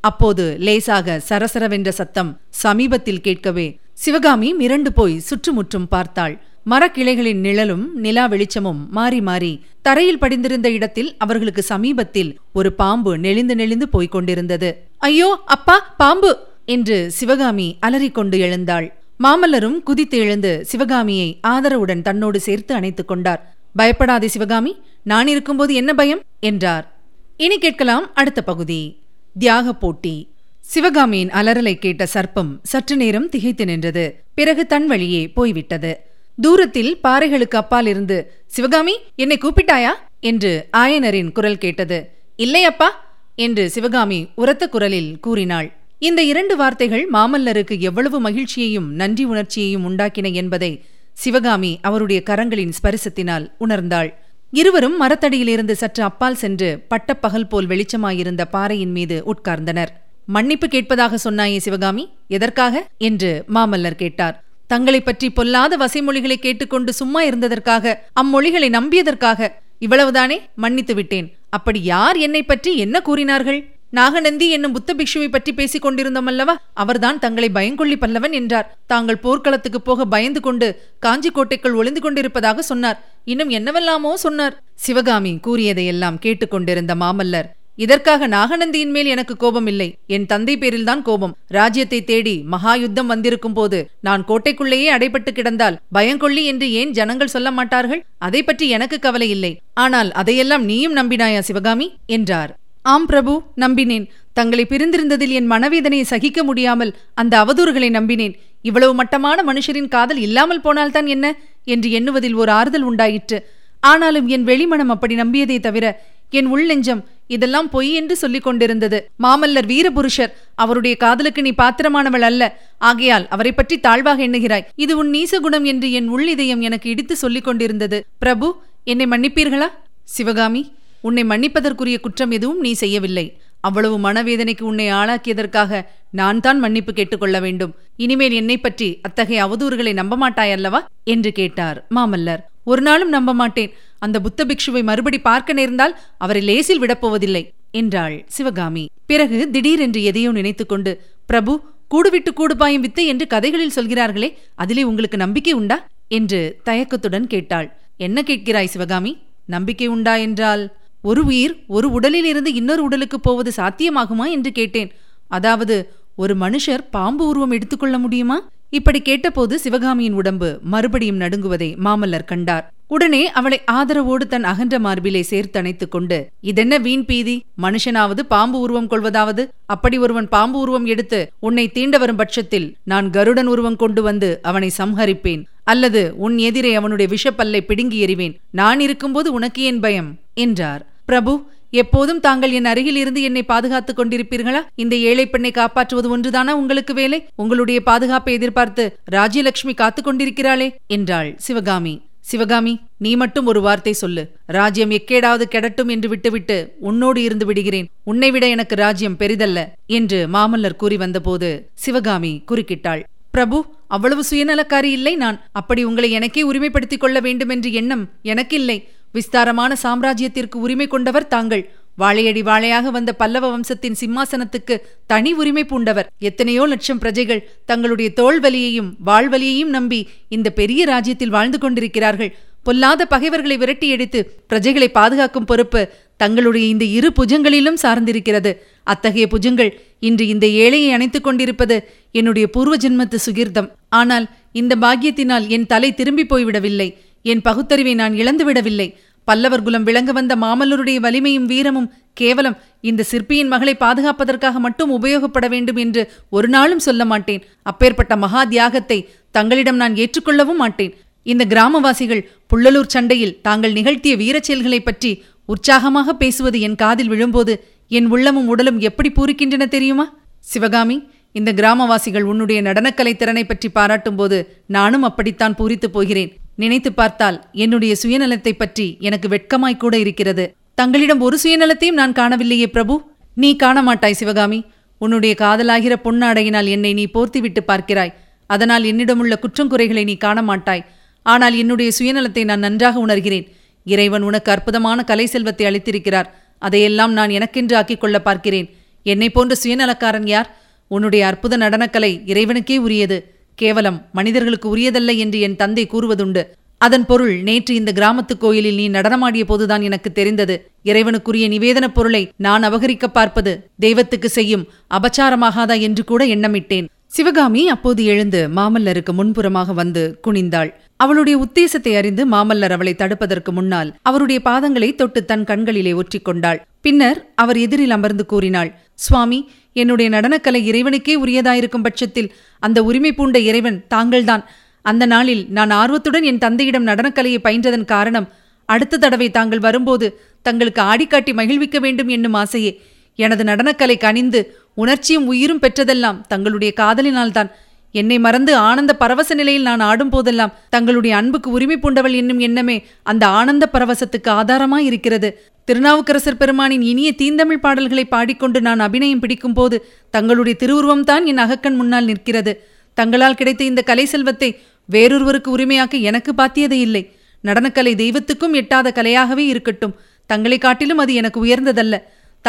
அப்போது 0.00 0.44
லேசாக 0.58 1.16
சரசரவென்ற 1.28 1.90
சத்தம் 1.90 2.30
சமீபத்தில் 2.56 3.20
கேட்கவே 3.20 3.66
சிவகாமி 3.94 4.48
மிரண்டு 4.54 4.90
போய் 4.90 5.16
சுற்றுமுற்றும் 5.20 5.88
பார்த்தாள். 5.88 6.34
மரக்கிளைகளின் 6.66 7.40
நிழலும் 7.40 7.84
நிலா 7.96 8.26
வெளிச்சமும் 8.26 8.80
மாறி 8.90 9.20
மாறி 9.20 9.50
தரையில் 9.82 10.18
படிந்திருந்த 10.18 10.68
இடத்தில் 10.70 11.10
அவர்களுக்கு 11.18 11.62
சமீபத்தில் 11.62 12.30
ஒரு 12.52 12.70
பாம்பு 12.72 13.12
நெளிந்து 13.18 13.54
நெளிந்து 13.54 13.88
போய்க் 13.88 14.14
கொண்டிருந்தது. 14.14 14.70
ஐயோ 14.98 15.28
அப்பா 15.46 15.76
பாம்பு! 15.96 16.32
என்று 16.64 17.10
சிவகாமி 17.10 17.68
அலறிக்கொண்டு 17.80 18.36
எழுந்தாள். 18.38 18.86
மாமல்லரும் 19.24 19.82
குதித்து 19.82 20.18
எழுந்து 20.18 20.64
சிவகாமியை 20.64 21.40
ஆதரவுடன் 21.46 22.02
தன்னோடு 22.02 22.40
சேர்த்து 22.40 22.74
அணைத்துக் 22.74 23.08
கொண்டார். 23.08 23.56
பயப்படாதே 23.76 24.28
சிவகாமி 24.28 24.76
நான் 25.02 25.26
இருக்கும்போது 25.26 25.74
என்ன 25.74 25.94
பயம்? 25.94 26.22
என்றார். 26.40 26.96
இனி 27.36 27.58
கேட்கலாம் 27.58 28.14
அடுத்த 28.14 28.42
பகுதி. 28.42 28.98
தியாக 29.38 29.74
போட்டி. 29.74 30.28
சிவகாமியின் 30.60 31.30
அலறலை 31.30 31.74
கேட்ட 31.74 32.08
சர்ப்பம் 32.14 32.58
சற்று 32.62 32.96
நேரம் 32.96 33.28
திகைத்து 33.28 33.64
நின்றது. 33.64 34.22
பிறகு 34.34 34.66
தன் 34.66 34.86
வழியே 34.86 35.28
போய்விட்டது. 35.28 36.00
தூரத்தில் 36.40 36.98
பாறைகளுக்கு 37.04 37.56
அப்பால் 37.56 37.86
இருந்து 37.86 38.32
சிவகாமி 38.46 38.98
என்னை 39.16 39.38
கூப்பிட்டாயா? 39.38 39.90
என்று 40.20 40.68
ஆயனரின் 40.76 41.32
குரல் 41.32 41.58
கேட்டது. 41.58 42.10
இல்லை 42.36 42.64
அப்பா 42.64 43.14
என்று 43.36 43.70
சிவகாமி 43.70 44.28
உரத்த 44.34 44.68
குரலில் 44.68 45.20
கூறினாள். 45.20 45.72
இந்த 45.98 46.22
இரண்டு 46.22 46.56
வார்த்தைகள் 46.56 47.08
மாமல்லருக்கு 47.12 47.78
எவ்வளவு 47.78 48.20
மகிழ்ச்சியையும் 48.20 48.92
நன்றி 48.92 49.24
உணர்ச்சியையும் 49.24 49.84
உண்டாக்கின 49.88 50.32
என்பதை 50.32 50.84
சிவகாமி 51.12 51.78
அவருடைய 51.82 52.22
கரங்களின் 52.26 52.72
ஸ்பரிசத்தினால் 52.82 53.50
உணர்ந்தாள். 53.60 54.12
இருவரும் 54.50 55.00
மரத்தடியிலிருந்து 55.00 55.72
சற்று 55.72 56.02
அப்பால் 56.02 56.34
சென்று 56.34 56.84
பட்டப்பகல் 56.88 57.48
போல் 57.48 57.66
வெளிச்சமாயிருந்த 57.66 58.44
பாறையின் 58.50 58.90
மீது 58.90 59.24
உட்கார்ந்தனர். 59.26 59.88
மன்னிப்பு 60.26 60.68
கேட்பதாக 60.68 61.30
சொன்னாயே 61.30 61.56
சிவகாமி 61.56 62.08
எதற்காக? 62.28 62.88
என்று 62.98 63.44
மாமல்லர் 63.54 64.00
கேட்டார். 64.02 64.44
தங்களை 64.66 65.00
பற்றி 65.00 65.30
பொல்லாத 65.30 65.76
வசைமொழிகளை 65.76 66.34
கேட்டுக்கொண்டு 66.34 66.92
சும்மா 66.92 67.22
இருந்ததற்காக 67.22 67.98
அம்மொழிகளை 68.22 68.68
நம்பியதற்காக. 68.70 69.48
இவ்வளவுதானே? 69.80 70.38
மன்னித்து 70.54 70.94
விட்டேன். 70.94 71.36
அப்படி 71.48 71.82
யார் 71.82 72.16
என்னை 72.16 72.42
பற்றி 72.42 72.76
என்ன 72.76 73.00
கூறினார்கள்? 73.00 73.75
நாகநந்தி 73.92 74.46
என்னும் 74.50 74.72
புத்த 74.72 74.94
பிக்ஷுவை 74.98 75.28
பற்றி 75.30 75.52
பேசிக் 75.52 75.84
கொண்டிருந்தோம் 75.84 76.28
அல்லவா 76.30 76.54
அவர்தான் 76.82 77.18
தங்களை 77.18 77.48
பயங்கொள்ளி 77.48 77.96
பல்லவன் 78.00 78.32
என்றார். 78.32 78.70
தாங்கள் 78.86 79.22
போர்க்களத்துக்கு 79.24 79.80
போக 79.80 80.04
பயந்து 80.04 80.40
கொண்டு 80.40 80.68
காஞ்சி 80.98 81.30
கோட்டைக்குள் 81.30 81.78
ஒளிந்து 81.80 82.00
கொண்டிருப்பதாக 82.00 82.62
சொன்னார். 82.62 82.98
இன்னும் 83.24 83.48
என்னவெல்லாமோ 83.48 84.14
சொன்னார். 84.24 84.56
சிவகாமி 84.86 85.34
கூறியதையெல்லாம் 85.46 86.18
கேட்டுக்கொண்டிருந்த 86.26 86.94
மாமல்லர் 86.94 87.48
இதற்காக 87.78 88.28
நாகநந்தியின் 88.28 88.92
மேல் 88.94 89.08
எனக்கு 89.14 89.34
கோபம் 89.36 89.66
இல்லை 89.66 89.86
என் 90.06 90.26
தந்தை 90.26 90.54
பேரில்தான் 90.58 91.02
கோபம். 91.02 91.34
ராஜ்யத்தை 91.48 91.98
தேடி 92.04 92.34
மகா 92.52 92.74
யுத்தம் 92.74 93.06
வந்திருக்கும் 93.06 93.56
போது 93.58 93.78
நான் 94.00 94.22
கோட்டைக்குள்ளேயே 94.28 94.88
அடைபட்டு 94.96 95.32
கிடந்தால் 95.32 95.76
பயங்கொள்ளி 95.92 96.44
என்று 96.44 96.68
ஏன் 96.72 96.90
ஜனங்கள் 96.90 97.34
சொல்ல 97.34 97.50
மாட்டார்கள்? 97.50 98.04
அதை 98.18 98.42
பற்றி 98.42 98.68
எனக்கு 98.68 98.98
கவலை 98.98 99.28
இல்லை. 99.30 99.52
ஆனால் 99.74 100.12
அதையெல்லாம் 100.12 100.64
நீயும் 100.64 100.96
நம்பினாயா 100.96 101.38
சிவகாமி? 101.38 101.88
என்றார். 102.06 102.54
ஆம் 102.92 103.06
பிரபு 103.06 103.32
நம்பினேன். 103.56 104.04
தங்களை 104.32 104.64
பிரிந்திருந்ததில் 104.70 105.32
என் 105.38 105.50
மனவேதனையை 105.50 106.02
சகிக்க 106.02 106.40
முடியாமல் 106.44 106.92
அந்த 107.14 107.34
அவதூறுகளை 107.44 107.88
நம்பினேன். 107.98 108.34
இவ்வளவு 108.62 108.94
மட்டமான 108.94 109.38
மனுஷரின் 109.42 109.88
காதல் 109.88 110.20
இல்லாமல் 110.20 110.60
போனால்தான் 110.60 111.06
என்ன? 111.06 111.26
என்று 111.64 111.88
எண்ணுவதில் 111.90 112.34
ஒரு 112.34 112.52
ஆறுதல் 112.52 112.82
உண்டாயிற்று. 112.82 113.38
ஆனாலும் 113.80 114.26
என் 114.26 114.44
வெளிமனம் 114.44 114.92
அப்படி 114.94 115.14
நம்பியதே 115.14 115.58
தவிர 115.60 115.84
என் 116.30 116.48
உள்நெஞ்சம் 116.54 117.02
இதெல்லாம் 117.26 117.68
பொய் 117.70 117.90
என்று 117.92 118.14
சொல்லிக் 118.16 118.46
கொண்டிருந்தது. 118.46 118.98
மாமல்லர் 119.22 119.68
வீரபுருஷர் 119.72 120.32
அவருடைய 120.54 120.94
காதலுக்கு 120.96 121.42
நீ 121.42 121.54
பாத்திரமானவள் 121.58 122.26
அல்ல. 122.30 122.42
ஆகையால் 122.78 123.28
அவரை 123.28 123.52
பற்றி 123.52 123.76
தாழ்வாக 123.80 124.26
எண்ணுகிறாய். 124.26 124.66
இது 124.76 124.92
உன் 124.96 125.10
நீசகுணம் 125.10 125.68
என்று 125.72 125.88
என் 125.92 126.08
உள் 126.08 126.28
இதயம் 126.28 126.60
எனக்கு 126.60 126.90
இடித்து 126.90 127.16
சொல்லிக் 127.16 127.44
கொண்டிருந்தது. 127.44 128.00
பிரபு 128.18 128.48
என்னை 128.84 129.06
மன்னிப்பீர்களா? 129.06 129.70
சிவகாமி 130.16 130.64
உன்னை 131.08 131.22
மன்னிப்பதற்குரிய 131.30 131.96
குற்றம் 132.00 132.32
எதுவும் 132.36 132.62
நீ 132.66 132.70
செய்யவில்லை. 132.82 133.26
அவ்வளவு 133.60 133.96
மனவேதனைக்கு 134.06 134.64
உன்னை 134.70 134.86
ஆளாக்கியதற்காக 134.98 135.80
நான் 136.18 136.40
தான் 136.44 136.58
மன்னிப்பு 136.64 136.92
கேட்டுக்கொள்ள 136.92 137.36
வேண்டும். 137.46 137.72
இனிமேல் 138.04 138.34
என்னை 138.40 138.56
பற்றி 138.58 138.88
அத்தகைய 139.06 139.40
அவதூறுகளை 139.46 139.92
நம்ப 140.00 140.14
மாட்டாயல்லவா 140.22 140.80
என்று 141.14 141.30
கேட்டார் 141.32 141.78
மாமல்லர். 141.96 142.42
ஒரு 142.64 142.82
நாளும் 142.82 143.12
நம்ப 143.16 143.30
மாட்டேன் 143.40 143.74
அந்த 144.04 144.16
புத்த 144.20 144.44
பிக்ஷுவை 144.44 144.82
மறுபடி 144.90 145.18
பார்க்க 145.26 145.58
நேர்ந்தால் 145.58 145.94
அவரை 146.24 146.42
லேசில் 146.50 146.82
விடப்போவதில்லை 146.82 147.42
என்றாள் 147.80 148.16
சிவகாமி. 148.36 148.84
பிறகு 149.10 149.38
திடீரென்று 149.54 150.00
எதையோ 150.02 150.30
நினைத்துக்கொண்டு 150.30 150.92
பிரபு 151.30 151.52
கூடுவிட்டு 151.94 152.30
கூடு 152.38 152.54
பாயும் 152.56 152.84
வித்தை 152.86 153.04
என்று 153.12 153.26
கதைகளில் 153.34 153.76
சொல்கிறார்களே 153.76 154.28
அதிலே 154.62 154.82
உங்களுக்கு 154.90 155.18
நம்பிக்கை 155.24 155.54
உண்டா? 155.60 155.76
என்று 156.18 156.40
தயக்கத்துடன் 156.68 157.28
கேட்டாள். 157.34 157.68
என்ன 158.06 158.22
கேட்கிறாய் 158.22 158.72
சிவகாமி? 158.74 159.12
நம்பிக்கை 159.54 159.88
உண்டா? 159.94 160.14
என்றால் 160.26 160.62
ஒரு 161.06 161.24
உயிர் 161.24 161.54
ஒரு 161.66 161.90
உடலில் 161.90 162.24
இருந்து 162.24 162.50
இன்னொரு 162.54 162.82
உடலுக்கு 162.82 163.20
போவது 163.20 163.50
சாத்தியமாகுமா 163.56 164.30
என்று 164.30 164.52
கேட்டேன். 164.52 164.90
அதாவது 165.28 165.76
ஒரு 166.16 166.36
மனுஷர் 166.36 166.86
பாம்பு 166.90 167.28
உருவம் 167.28 167.50
எடுத்துக்கொள்ள 167.50 167.98
முடியுமா? 167.98 168.48
இப்படி 168.70 169.00
கேட்டபோது 169.00 169.58
சிவகாமியின் 169.58 170.12
உடம்பு 170.12 170.58
மறுபடியும் 170.62 171.20
நடுங்குவதை 171.20 171.68
மாமல்லர் 171.84 172.24
கண்டார். 172.24 172.64
உடனே 172.88 173.30
அவளை 173.30 173.58
ஆதரவோடு 173.72 174.24
தன் 174.26 174.44
அகன்ற 174.44 174.78
மார்பிலே 174.78 175.22
சேர்த்தணைத்துக் 175.30 175.88
கொண்டு 175.88 176.18
இதென்ன 176.40 176.78
வீண் 176.78 177.04
பீதி? 177.04 177.36
மனுஷனாவது 177.62 178.22
பாம்பு 178.28 178.58
உருவம் 178.60 178.88
கொள்வதாவது? 178.88 179.42
அப்படி 179.66 179.98
ஒருவன் 179.98 180.28
பாம்பு 180.28 180.58
உருவம் 180.58 180.86
எடுத்து 180.86 181.20
உன்னை 181.38 181.68
தீண்ட 181.68 181.98
வரும் 181.98 182.16
பட்சத்தில் 182.16 182.76
நான் 182.84 183.10
கருடன் 183.10 183.46
உருவம் 183.46 183.76
கொண்டு 183.76 184.02
வந்து 184.02 184.38
அவனை 184.42 184.70
சம்ஹரிப்பேன். 184.78 185.44
அல்லது 185.64 186.14
உன் 186.16 186.38
எதிரே 186.38 186.74
அவனுடைய 186.74 187.08
விஷப்பல்லை 187.14 187.60
பிடுங்கி 187.60 188.00
எறிவேன். 188.06 188.36
நான் 188.50 188.80
இருக்கும்போது 188.80 189.32
உனக்கு 189.32 189.62
ஏன் 189.62 189.80
பயம்? 189.80 190.10
என்றார். 190.34 190.82
பிரபு 191.06 191.44
எப்போதும் 191.70 192.20
தாங்கள் 192.20 192.50
என் 192.50 192.64
அருகில் 192.64 192.96
இருந்து 192.96 193.22
என்னை 193.22 193.42
பாதுகாத்துக் 193.42 193.98
கொண்டிருப்பீர்களா? 193.98 194.60
இந்த 194.74 194.96
ஏழை 194.96 195.26
பெண்ணை 195.26 195.50
காப்பாற்றுவது 195.50 196.18
ஒன்றுதானா 196.18 196.50
உங்களுக்கு 196.50 196.94
வேலை? 196.94 197.26
உங்களுடைய 197.34 197.80
பாதுகாப்பை 197.80 198.34
எதிர்பார்த்து 198.34 198.98
ராஜ்யலட்சுமி 199.12 199.74
காத்துக் 199.74 200.06
கொண்டிருக்கிறாளே 200.06 200.74
என்றாள் 200.86 201.34
சிவகாமி. 201.36 202.02
சிவகாமி 202.20 202.80
நீ 202.98 203.16
மட்டும் 203.16 203.46
ஒரு 203.46 203.60
வார்த்தை 203.60 203.92
சொல்லு. 203.92 204.30
ராஜ்யம் 204.46 204.90
எக்கேடாவது 204.90 205.42
கெடட்டும் 205.50 205.88
என்று 205.88 206.08
விட்டுவிட்டு 206.08 206.74
உன்னோடு 206.80 207.22
இருந்து 207.22 207.46
விடுகிறேன். 207.46 207.88
உன்னை 208.04 208.30
விட 208.30 208.48
எனக்கு 208.48 208.74
ராஜ்யம் 208.74 209.18
பெரிதல்ல 209.18 209.66
என்று 209.86 210.28
மாமல்லர் 210.32 210.76
கூறி 210.76 210.96
வந்தபோது 210.96 211.70
சிவகாமி 211.74 212.42
குறுக்கிட்டாள். 212.48 213.02
பிரபு 213.30 213.64
அவ்வளவு 213.88 214.24
சுயநலக்காரி 214.30 214.90
இல்லை 214.98 215.16
நான். 215.16 215.44
அப்படி 215.52 215.84
உங்களை 215.84 216.10
எனக்கே 216.10 216.52
உரிமைப்படுத்திக் 216.52 217.00
கொள்ள 217.00 217.20
வேண்டும் 217.20 217.48
என்று 217.48 217.72
எண்ணம் 217.72 218.08
எனக்கில்லை. 218.22 218.88
விஸ்தாரமான 219.12 219.76
சாம்ராஜ்யத்திற்கு 219.82 220.54
உரிமை 220.54 220.86
கொண்டவர் 220.86 221.28
தாங்கள். 221.28 221.64
வாழையடி 221.98 222.42
வாழையாக 222.42 222.90
வந்த 222.90 223.12
பல்லவ 223.12 223.44
வம்சத்தின் 223.50 223.96
சிம்மாசனத்துக்கு 224.00 224.74
தனி 225.06 225.30
உரிமை 225.32 225.64
பூண்டவர். 225.64 226.10
எத்தனையோ 226.18 226.66
லட்சம் 226.66 226.98
பிரஜைகள் 226.98 227.46
தங்களுடைய 227.64 228.10
தோல்வலியையும் 228.16 228.90
வாழ்வலியையும் 229.06 229.72
நம்பி 229.76 230.08
இந்த 230.28 230.50
பெரிய 230.50 230.84
ராஜ்யத்தில் 230.84 231.34
வாழ்ந்து 231.36 231.58
கொண்டிருக்கிறார்கள். 231.58 232.34
பொல்லாத 232.62 233.06
பகைவர்களை 233.06 233.56
விரட்டி 233.56 233.88
எடுத்து 233.88 234.20
பிரஜைகளை 234.48 234.88
பாதுகாக்கும் 234.98 235.44
பொறுப்பு 235.44 235.82
தங்களுடைய 236.16 236.66
இந்த 236.66 236.84
இரு 236.84 237.08
புஜங்களிலும் 237.18 237.80
சார்ந்திருக்கிறது. 237.82 238.52
அத்தகைய 238.82 239.26
புஜங்கள் 239.34 239.70
இன்று 239.98 240.26
இந்த 240.26 240.46
ஏழையை 240.46 240.90
அணைத்துக் 240.92 241.24
கொண்டிருப்பது 241.24 241.76
என்னுடைய 242.10 242.46
பூர்வ 242.50 242.76
ஜென்மத்து 242.76 243.18
சுகிர்தம் 243.26 243.68
ஆனால் 243.88 244.26
இந்த 244.52 244.76
பாக்கியத்தினால் 244.76 245.46
என் 245.46 245.66
தலை 245.66 245.94
திரும்பி 245.94 246.24
போய்விடவில்லை. 246.24 246.88
என் 247.26 247.42
பகுத்தறிவை 247.42 247.94
நான் 247.94 248.12
இழந்துவிடவில்லை. 248.12 248.94
பல்லவர் 249.24 249.62
குலம் 249.62 249.82
விளங்க 249.82 250.12
வந்த 250.12 250.36
மாமல்லருடைய 250.36 250.96
வலிமையும் 250.96 251.46
வீரமும் 251.46 251.92
கேவலம். 252.14 252.56
இந்த 252.80 253.02
சிற்பியின் 253.02 253.48
மகளை 253.48 253.74
பாதுகாப்பதற்காக 253.74 254.58
மட்டும் 254.58 255.02
உபயோகப்பட 255.02 255.48
வேண்டும் 255.48 255.76
என்று 255.76 256.12
ஒரு 256.30 256.48
நாளும் 256.48 256.78
சொல்ல 256.78 257.04
மாட்டேன். 257.04 257.42
அப்பேற்பட்ட 257.62 258.16
மகா 258.16 258.44
தியாகத்தை 258.44 259.08
தங்களிடம் 259.30 259.76
நான் 259.76 259.94
ஏற்றுக்கொள்ளவும் 259.94 260.56
மாட்டேன். 260.56 260.94
இந்த 261.22 261.44
கிராமவாசிகள் 261.48 262.28
புள்ளலூர் 262.54 262.86
சண்டையில் 262.86 263.40
தாங்கள் 263.42 263.72
நிகழ்த்திய 263.72 264.16
வீரச் 264.16 264.42
செயல்களைப் 264.42 264.84
பற்றி 264.84 265.22
உற்சாகமாக 265.46 266.14
பேசுவது 266.14 266.60
என் 266.60 266.74
காதில் 266.74 267.08
விழும்போது 267.08 267.66
என் 267.88 268.06
உள்ளமும் 268.06 268.46
உடலும் 268.46 268.78
எப்படி 268.78 269.12
பூரிக்கின்றன 269.12 269.68
தெரியுமா? 269.68 270.16
சிவகாமி 270.40 271.02
இந்த 271.32 271.52
கிராமவாசிகள் 271.52 272.22
உன்னுடைய 272.22 272.62
நடனக்கலை 272.62 273.16
திறனை 273.16 273.44
பற்றி 273.44 273.68
பாராட்டும்போது 273.68 274.62
நானும் 274.66 275.02
அப்படித்தான் 275.02 275.54
பூரித்துப் 275.54 275.92
போகிறேன். 275.92 276.36
நினைத்து 276.62 276.90
பார்த்தால் 276.92 277.38
என்னுடைய 277.52 277.92
சுயநலத்தை 278.02 278.52
பற்றி 278.52 278.86
எனக்கு 279.00 279.28
வெட்கமாய்க்கூட 279.28 279.94
இருக்கிறது. 280.04 280.44
தங்களிடம் 280.74 281.20
ஒரு 281.20 281.36
சுயநலத்தையும் 281.42 281.98
நான் 282.00 282.12
காணவில்லையே 282.12 282.66
பிரபு. 282.66 282.94
நீ 283.34 283.56
காண 283.56 283.82
மாட்டாய் 283.82 284.18
சிவகாமி. 284.20 284.60
உன்னுடைய 285.00 285.32
காதலாகிற 285.38 285.94
பொன்னாடையினால் 286.04 286.68
என்னை 286.74 286.92
நீ 286.92 287.04
போர்த்திவிட்டு 287.14 287.62
பார்க்கிறாய். 287.70 288.12
அதனால் 288.46 288.84
என்னிடமுள்ள 288.84 289.34
குற்றங்குறைகளை 289.42 290.04
நீ 290.04 290.16
காண 290.16 290.42
மாட்டாய் 290.42 290.84
ஆனால் 291.22 291.54
என்னுடைய 291.54 291.90
சுயநலத்தை 291.98 292.42
நான் 292.44 292.58
நன்றாக 292.58 292.98
உணர்கிறேன். 293.06 293.46
இறைவன் 293.86 294.22
உனக்கு 294.22 294.50
அற்புதமான 294.52 294.98
கலை 295.04 295.26
செல்வத்தை 295.26 295.64
அளித்திருக்கிறார். 295.66 296.28
அதையெல்லாம் 296.62 297.12
நான் 297.12 297.30
எனக்கென்று 297.30 297.74
ஆக்கிக் 297.76 298.00
கொள்ள 298.00 298.16
பார்க்கிறேன். 298.20 298.68
என்னை 299.06 299.28
போன்ற 299.30 299.54
சுயநலக்காரன் 299.64 300.26
யார்? 300.26 300.48
உன்னுடைய 300.90 301.22
அற்புத 301.26 301.54
நடனக்கலை 301.56 302.12
இறைவனுக்கே 302.32 302.76
உரியது. 302.76 303.18
கேவலம். 303.56 303.98
மனிதர்களுக்கு 304.12 304.76
உரியதல்ல 304.76 305.16
என்று 305.16 305.40
என் 305.40 305.56
தந்தை 305.56 305.84
கூறுவதுண்டு. 305.86 306.42
அதன் 306.78 307.06
பொருள் 307.06 307.34
நேற்று 307.42 307.74
இந்த 307.74 307.92
கிராமத்து 307.94 308.34
கோயிலில் 308.38 308.74
நீ 308.74 308.88
நடனமாடிய 308.88 309.44
போதுதான் 309.44 309.82
எனக்கு 309.82 310.12
தெரிந்தது. 310.12 310.56
இறைவனுக்குரிய 310.84 311.46
நிவேதனப் 311.48 311.94
பொருளை 311.94 312.22
நான் 312.36 312.62
அபகரிக்க 312.62 313.06
பார்ப்பது 313.06 313.52
தெய்வத்துக்கு 313.78 314.28
செய்யும் 314.28 314.66
அபச்சாரமாகாதா 314.90 315.80
என்று 315.80 316.04
கூட 316.04 316.24
எண்ணமிட்டேன். 316.26 316.88
சிவகாமி 317.06 317.68
அப்போது 317.68 318.04
எழுந்து 318.04 318.40
மாமல்லருக்கு 318.56 319.12
முன்புறமாக 319.12 319.74
வந்து 319.74 320.02
குனிந்தாள். 320.24 320.70
அவளுடைய 320.96 321.36
உத்தேசத்தை 321.38 321.92
அறிந்து 321.96 322.22
மாமல்லர் 322.28 322.72
அவளை 322.72 322.94
தடுப்பதற்கு 322.98 323.50
முன்னால் 323.50 323.90
அவருடைய 324.02 324.40
பாதங்களை 324.44 324.94
தொட்டு 324.94 325.24
தன் 325.24 325.44
கண்களிலே 325.44 325.92
ஒற்றிக்கொண்டாள் 325.92 326.60
பின்னர் 326.80 327.18
அவர் 327.34 327.58
எதிரில் 327.58 327.90
அமர்ந்து 327.90 328.26
கூறினாள் 328.26 328.70
சுவாமி 328.94 329.38
என்னுடைய 329.76 330.08
நடனக்கலை 330.10 330.60
இறைவனுக்கே 330.70 331.14
உரியதாயிருக்கும் 331.24 331.82
பட்சத்தில் 331.82 332.28
அந்த 332.58 332.78
உரிமை 332.82 333.12
பூண்ட 333.12 333.38
இறைவன் 333.38 333.78
தாங்கள்தான். 333.88 334.44
அந்த 334.82 335.04
நாளில் 335.06 335.42
நான் 335.48 335.70
ஆர்வத்துடன் 335.70 336.22
என் 336.22 336.42
தந்தையிடம் 336.44 336.86
நடனக்கலையை 336.86 337.38
பயின்றதன் 337.44 337.84
காரணம் 337.84 338.28
அடுத்த 338.68 338.96
தடவை 338.96 339.30
தாங்கள் 339.30 339.58
வரும்போது 339.58 340.06
தங்களுக்கு 340.42 340.82
ஆடிக்காட்டி 340.82 341.32
மகிழ்விக்க 341.32 341.78
வேண்டும் 341.78 342.08
என்னும் 342.08 342.34
ஆசையே. 342.34 342.72
எனது 343.18 343.44
நடனக்கலை 343.44 343.96
கனிந்து 343.98 344.40
உணர்ச்சியும் 344.74 345.26
உயிரும் 345.26 345.62
பெற்றதெல்லாம் 345.62 346.20
தங்களுடைய 346.26 346.72
காதலினால்தான். 346.76 347.50
என்னை 347.92 348.18
மறந்து 348.18 348.54
ஆனந்த 348.56 348.96
பரவச 348.96 349.34
நிலையில் 349.34 349.62
நான் 349.62 349.80
ஆடும் 349.80 350.10
போதெல்லாம் 350.10 350.54
தங்களுடைய 350.68 351.16
அன்புக்கு 351.16 351.50
உரிமை 351.50 351.76
பூண்டவள் 351.76 352.14
என்னும் 352.14 352.38
எண்ணமே 352.38 352.84
அந்த 353.02 353.26
ஆனந்த 353.26 353.68
பரவசத்துக்கு 353.72 354.30
ஆதாரமாய் 354.30 354.84
இருக்கிறது 354.84 355.28
திருநாவுக்கரசர் 355.64 356.36
பெருமானின் 356.36 356.82
இனிய 356.82 357.12
தீந்தமிழ் 357.12 357.58
பாடல்களை 357.58 358.04
பாடிக்கொண்டு 358.04 358.60
நான் 358.60 358.80
அபிநயம் 358.80 359.18
பிடிக்கும் 359.18 359.52
போது 359.52 359.90
தங்களுடைய 360.10 360.58
திருவுருவம்தான் 360.60 361.24
என் 361.24 361.38
அகக்கண் 361.38 361.74
முன்னால் 361.74 362.04
நிற்கிறது. 362.04 362.52
தங்களால் 362.94 363.34
கிடைத்த 363.34 363.64
இந்த 363.64 363.82
கலை 363.82 364.04
செல்வத்தை 364.04 364.60
வேறொருவருக்கு 364.92 365.56
உரிமையாக்க 365.56 366.00
எனக்கு 366.00 366.32
பாத்தியதே 366.36 366.78
இல்லை. 366.80 367.12
நடனக்கலை 367.44 367.94
தெய்வத்துக்கும் 367.94 368.52
எட்டாத 368.52 368.92
கலையாகவே 368.94 369.44
இருக்கட்டும். 369.46 369.96
தங்களை 370.26 370.58
காட்டிலும் 370.58 370.98
அது 370.98 371.14
எனக்கு 371.14 371.44
உயர்ந்ததல்ல. 371.44 371.96